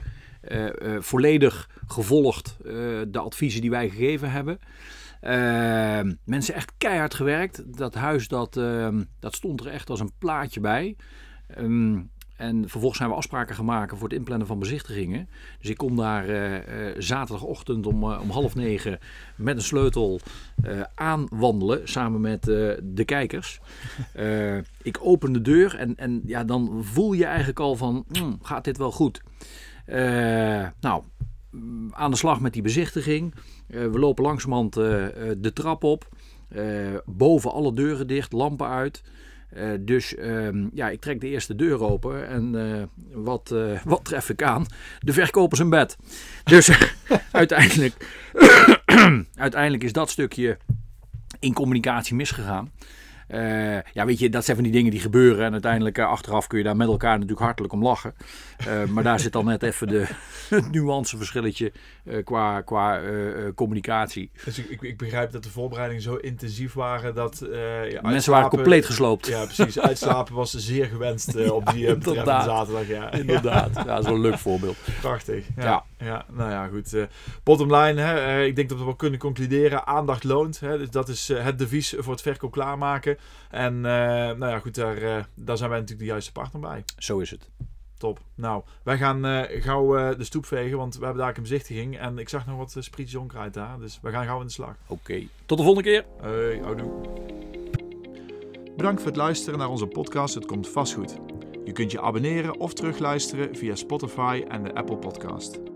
Volledig 1.00 1.70
gevolgd 1.88 2.58
de 3.08 3.20
adviezen 3.20 3.62
die 3.62 3.70
wij 3.70 3.90
gegeven 3.90 4.32
hebben. 4.32 4.60
Eh, 5.24 6.12
mensen 6.25 6.53
echt 6.53 6.74
keihard 6.77 7.13
gewerkt. 7.13 7.77
Dat 7.77 7.94
huis 7.94 8.27
dat, 8.27 8.58
eh, 8.58 8.98
dat 9.20 9.36
stond 9.36 9.60
er 9.60 9.68
echt 9.68 9.89
als 9.89 10.00
een 10.00 10.12
plaatje 10.18 10.60
bij. 10.60 10.96
Ehm, 11.48 12.00
en 12.36 12.62
vervolgens 12.70 12.98
zijn 12.98 13.10
we 13.10 13.15
afspraken 13.15 13.56
gemaakt 13.56 13.98
voor 13.98 14.08
het 14.08 14.18
inplannen 14.18 14.48
van 14.48 14.60
bezichtigingen. 14.60 15.30
Dus 15.60 15.70
ik 15.70 15.77
kom 15.77 15.96
daar 15.96 16.30
eh, 16.30 16.89
eh, 16.89 16.96
zaterdagochtend 16.98 17.86
om, 17.86 18.03
eh, 18.03 18.20
om 18.22 18.30
half 18.30 18.56
negen 18.56 19.00
met 19.36 19.56
een 19.56 19.63
sleutel 19.63 20.20
aanwandelen 20.96 21.89
samen 21.89 22.22
met 22.22 22.44
de 22.84 23.03
kijkers. 23.06 23.60
Ik 24.82 24.98
open 25.01 25.34
de 25.34 25.42
deur 25.42 25.75
en, 25.75 25.96
en 25.96 26.22
ja, 26.25 26.44
dan 26.44 26.84
voel 26.84 27.13
je 27.13 27.25
eigenlijk 27.25 27.60
al 27.60 27.75
van, 27.75 28.06
"Hmm, 28.12 28.38
gaat 28.42 28.63
dit 28.63 28.77
wel 28.77 28.92
goed? 28.92 29.22
Nou, 30.80 31.03
mm, 31.51 31.94
aan 31.94 32.12
de 32.12 32.18
slag 32.18 32.39
met 32.39 32.53
die 32.53 32.62
bezichtiging. 32.62 33.34
Eh, 33.74 33.86
we 33.86 34.00
lopen 34.00 34.24
langzamerhand 34.24 34.77
eh, 34.77 35.06
eh, 35.06 35.38
de 35.38 35.53
trap 35.53 35.84
op. 35.84 36.08
Boven 37.06 37.51
alle 37.51 37.74
deuren 37.74 38.08
dicht, 38.08 38.32
lampen 38.32 38.68
uit. 38.68 39.03
Dus 39.80 40.15
ehm, 40.15 40.68
ja, 40.74 40.89
ik 40.89 41.01
trek 41.01 41.22
de 41.22 41.27
eerste 41.27 41.56
deur 41.56 41.84
open 41.84 42.27
en 42.27 42.89
wat, 43.12 43.56
wat 43.84 44.06
tref 44.06 44.30
ik 44.30 44.44
aan? 44.44 44.65
De 45.00 45.13
verkopers 45.13 45.60
in 45.60 45.70
bed. 45.70 45.98
Dus 46.44 46.72
uiteindelijk, 47.32 48.08
uiteindelijk 49.36 49.84
is 49.84 49.94
dat 49.94 50.10
stukje 50.10 50.58
in 51.39 51.53
communicatie 51.53 52.15
misgegaan. 52.15 52.72
Eh, 53.27 53.82
ja, 53.94 54.06
weet 54.06 54.20
je, 54.20 54.30
dat 54.30 54.46
zijn 54.46 54.56
van 54.56 54.65
die 54.65 54.74
dingen 54.74 54.92
die 54.92 55.00
gebeuren. 55.00 55.46
En 55.46 55.51
uiteindelijk 55.51 55.98
eh, 55.98 56.08
achteraf 56.08 56.48
kun 56.48 56.58
je 56.58 56.63
daar 56.63 56.75
met 56.75 56.88
elkaar 56.88 57.13
natuurlijk 57.13 57.42
hartelijk 57.42 57.74
om 57.74 57.84
lachen. 57.84 58.13
Eh, 58.58 58.84
maar 58.84 59.03
daar 59.03 59.20
zit 59.20 59.32
dan 59.32 59.46
net 59.46 59.63
even 59.63 59.88
de, 59.88 60.06
het 60.50 60.72
nuanceverschilletje 60.72 61.72
qua, 62.24 62.62
qua 62.62 63.01
communicatie. 63.56 64.32
Dus 64.46 64.60
ik, 64.60 64.70
ik, 64.70 64.82
ik 64.82 64.98
begrijp 64.98 65.32
dat 65.32 65.44
de 65.44 65.50
voorbereidingen 65.50 66.03
zo 66.03 66.15
intensief 66.15 66.74
waren 66.74 67.15
dat... 67.15 67.46
ja, 67.89 68.01
Mensen 68.01 68.32
waren 68.32 68.50
compleet 68.50 68.86
gesloopt. 68.86 69.27
Ja, 69.27 69.46
precies. 69.46 69.80
Uitslapen 69.80 70.34
was 70.34 70.51
zeer 70.53 70.86
gewenst 70.86 71.50
op 71.50 71.71
die 71.71 71.88
zaterdag. 72.04 72.88
Ja, 72.88 73.12
Inderdaad. 73.12 73.76
Ja, 73.76 73.84
dat 73.84 74.00
is 74.00 74.06
wel 74.06 74.15
een 74.15 74.21
leuk 74.21 74.38
voorbeeld. 74.38 74.78
Prachtig. 75.02 75.45
Ja, 75.56 75.63
Ja. 75.63 75.86
ja. 75.97 76.26
nou 76.32 76.50
ja, 76.50 76.67
goed. 76.67 77.08
bottom 77.43 77.76
line, 77.76 78.02
hè, 78.02 78.43
ik 78.43 78.56
denk 78.56 78.69
dat 78.69 78.78
we 78.78 78.84
wel 78.84 78.95
kunnen 78.95 79.19
concluderen. 79.19 79.88
Aandacht 79.88 80.24
loont. 80.24 80.60
Hè, 80.60 80.78
dus 80.78 80.89
dat 80.89 81.10
is 81.10 81.28
het 81.34 81.60
devies 81.60 81.95
voor 81.97 82.12
het 82.13 82.21
verkoop 82.21 82.52
klaarmaken. 82.52 83.12
En 83.49 83.76
eh, 83.76 83.91
nou 84.38 84.45
ja, 84.45 84.60
goed, 84.60 84.76
daar, 84.76 84.97
eh, 84.97 85.23
daar 85.34 85.58
zijn 85.58 85.69
wij 85.69 85.80
natuurlijk 85.80 86.08
de 86.08 86.12
juiste 86.12 86.32
partner 86.32 86.62
bij. 86.62 86.84
Zo 86.97 87.19
is 87.19 87.30
het. 87.30 87.49
Top. 87.97 88.19
Nou, 88.36 88.63
wij 88.84 88.97
gaan 88.97 89.26
eh, 89.26 89.62
gauw 89.62 90.15
de 90.15 90.23
stoep 90.23 90.45
vegen, 90.45 90.78
want 90.78 90.97
we 90.97 91.06
hebben 91.06 91.23
daar 91.23 91.36
een 91.36 91.41
bezichtiging. 91.41 91.97
En 91.97 92.17
ik 92.17 92.30
zag 92.30 92.45
nog 92.45 92.58
wat 92.58 92.73
uh, 92.78 92.84
sprietjes 92.84 93.19
onkruid 93.19 93.54
daar. 93.54 93.80
Dus 93.80 93.99
we 94.02 94.12
gaan 94.12 94.26
gauw 94.26 94.39
in 94.39 94.45
de 94.45 94.52
slag. 94.52 94.76
Oké. 94.88 95.23
Tot 95.45 95.58
de 95.58 95.63
volgende 95.63 95.89
keer. 95.89 96.06
Hey, 96.21 96.60
houdoe. 96.63 96.91
Bedankt 98.76 99.02
voor 99.02 99.10
het 99.10 99.19
luisteren 99.19 99.60
naar 99.60 99.69
onze 99.69 99.88
podcast 99.88 100.36
Het 100.36 100.45
Komt 100.45 100.69
Vast 100.69 100.93
Goed. 100.93 101.17
Je 101.65 101.71
kunt 101.71 101.91
je 101.91 102.02
abonneren 102.02 102.60
of 102.60 102.73
terugluisteren 102.73 103.56
via 103.56 103.76
Spotify 103.76 104.43
en 104.47 104.63
de 104.63 104.76
Apple 104.76 104.97
Podcast. 104.97 105.72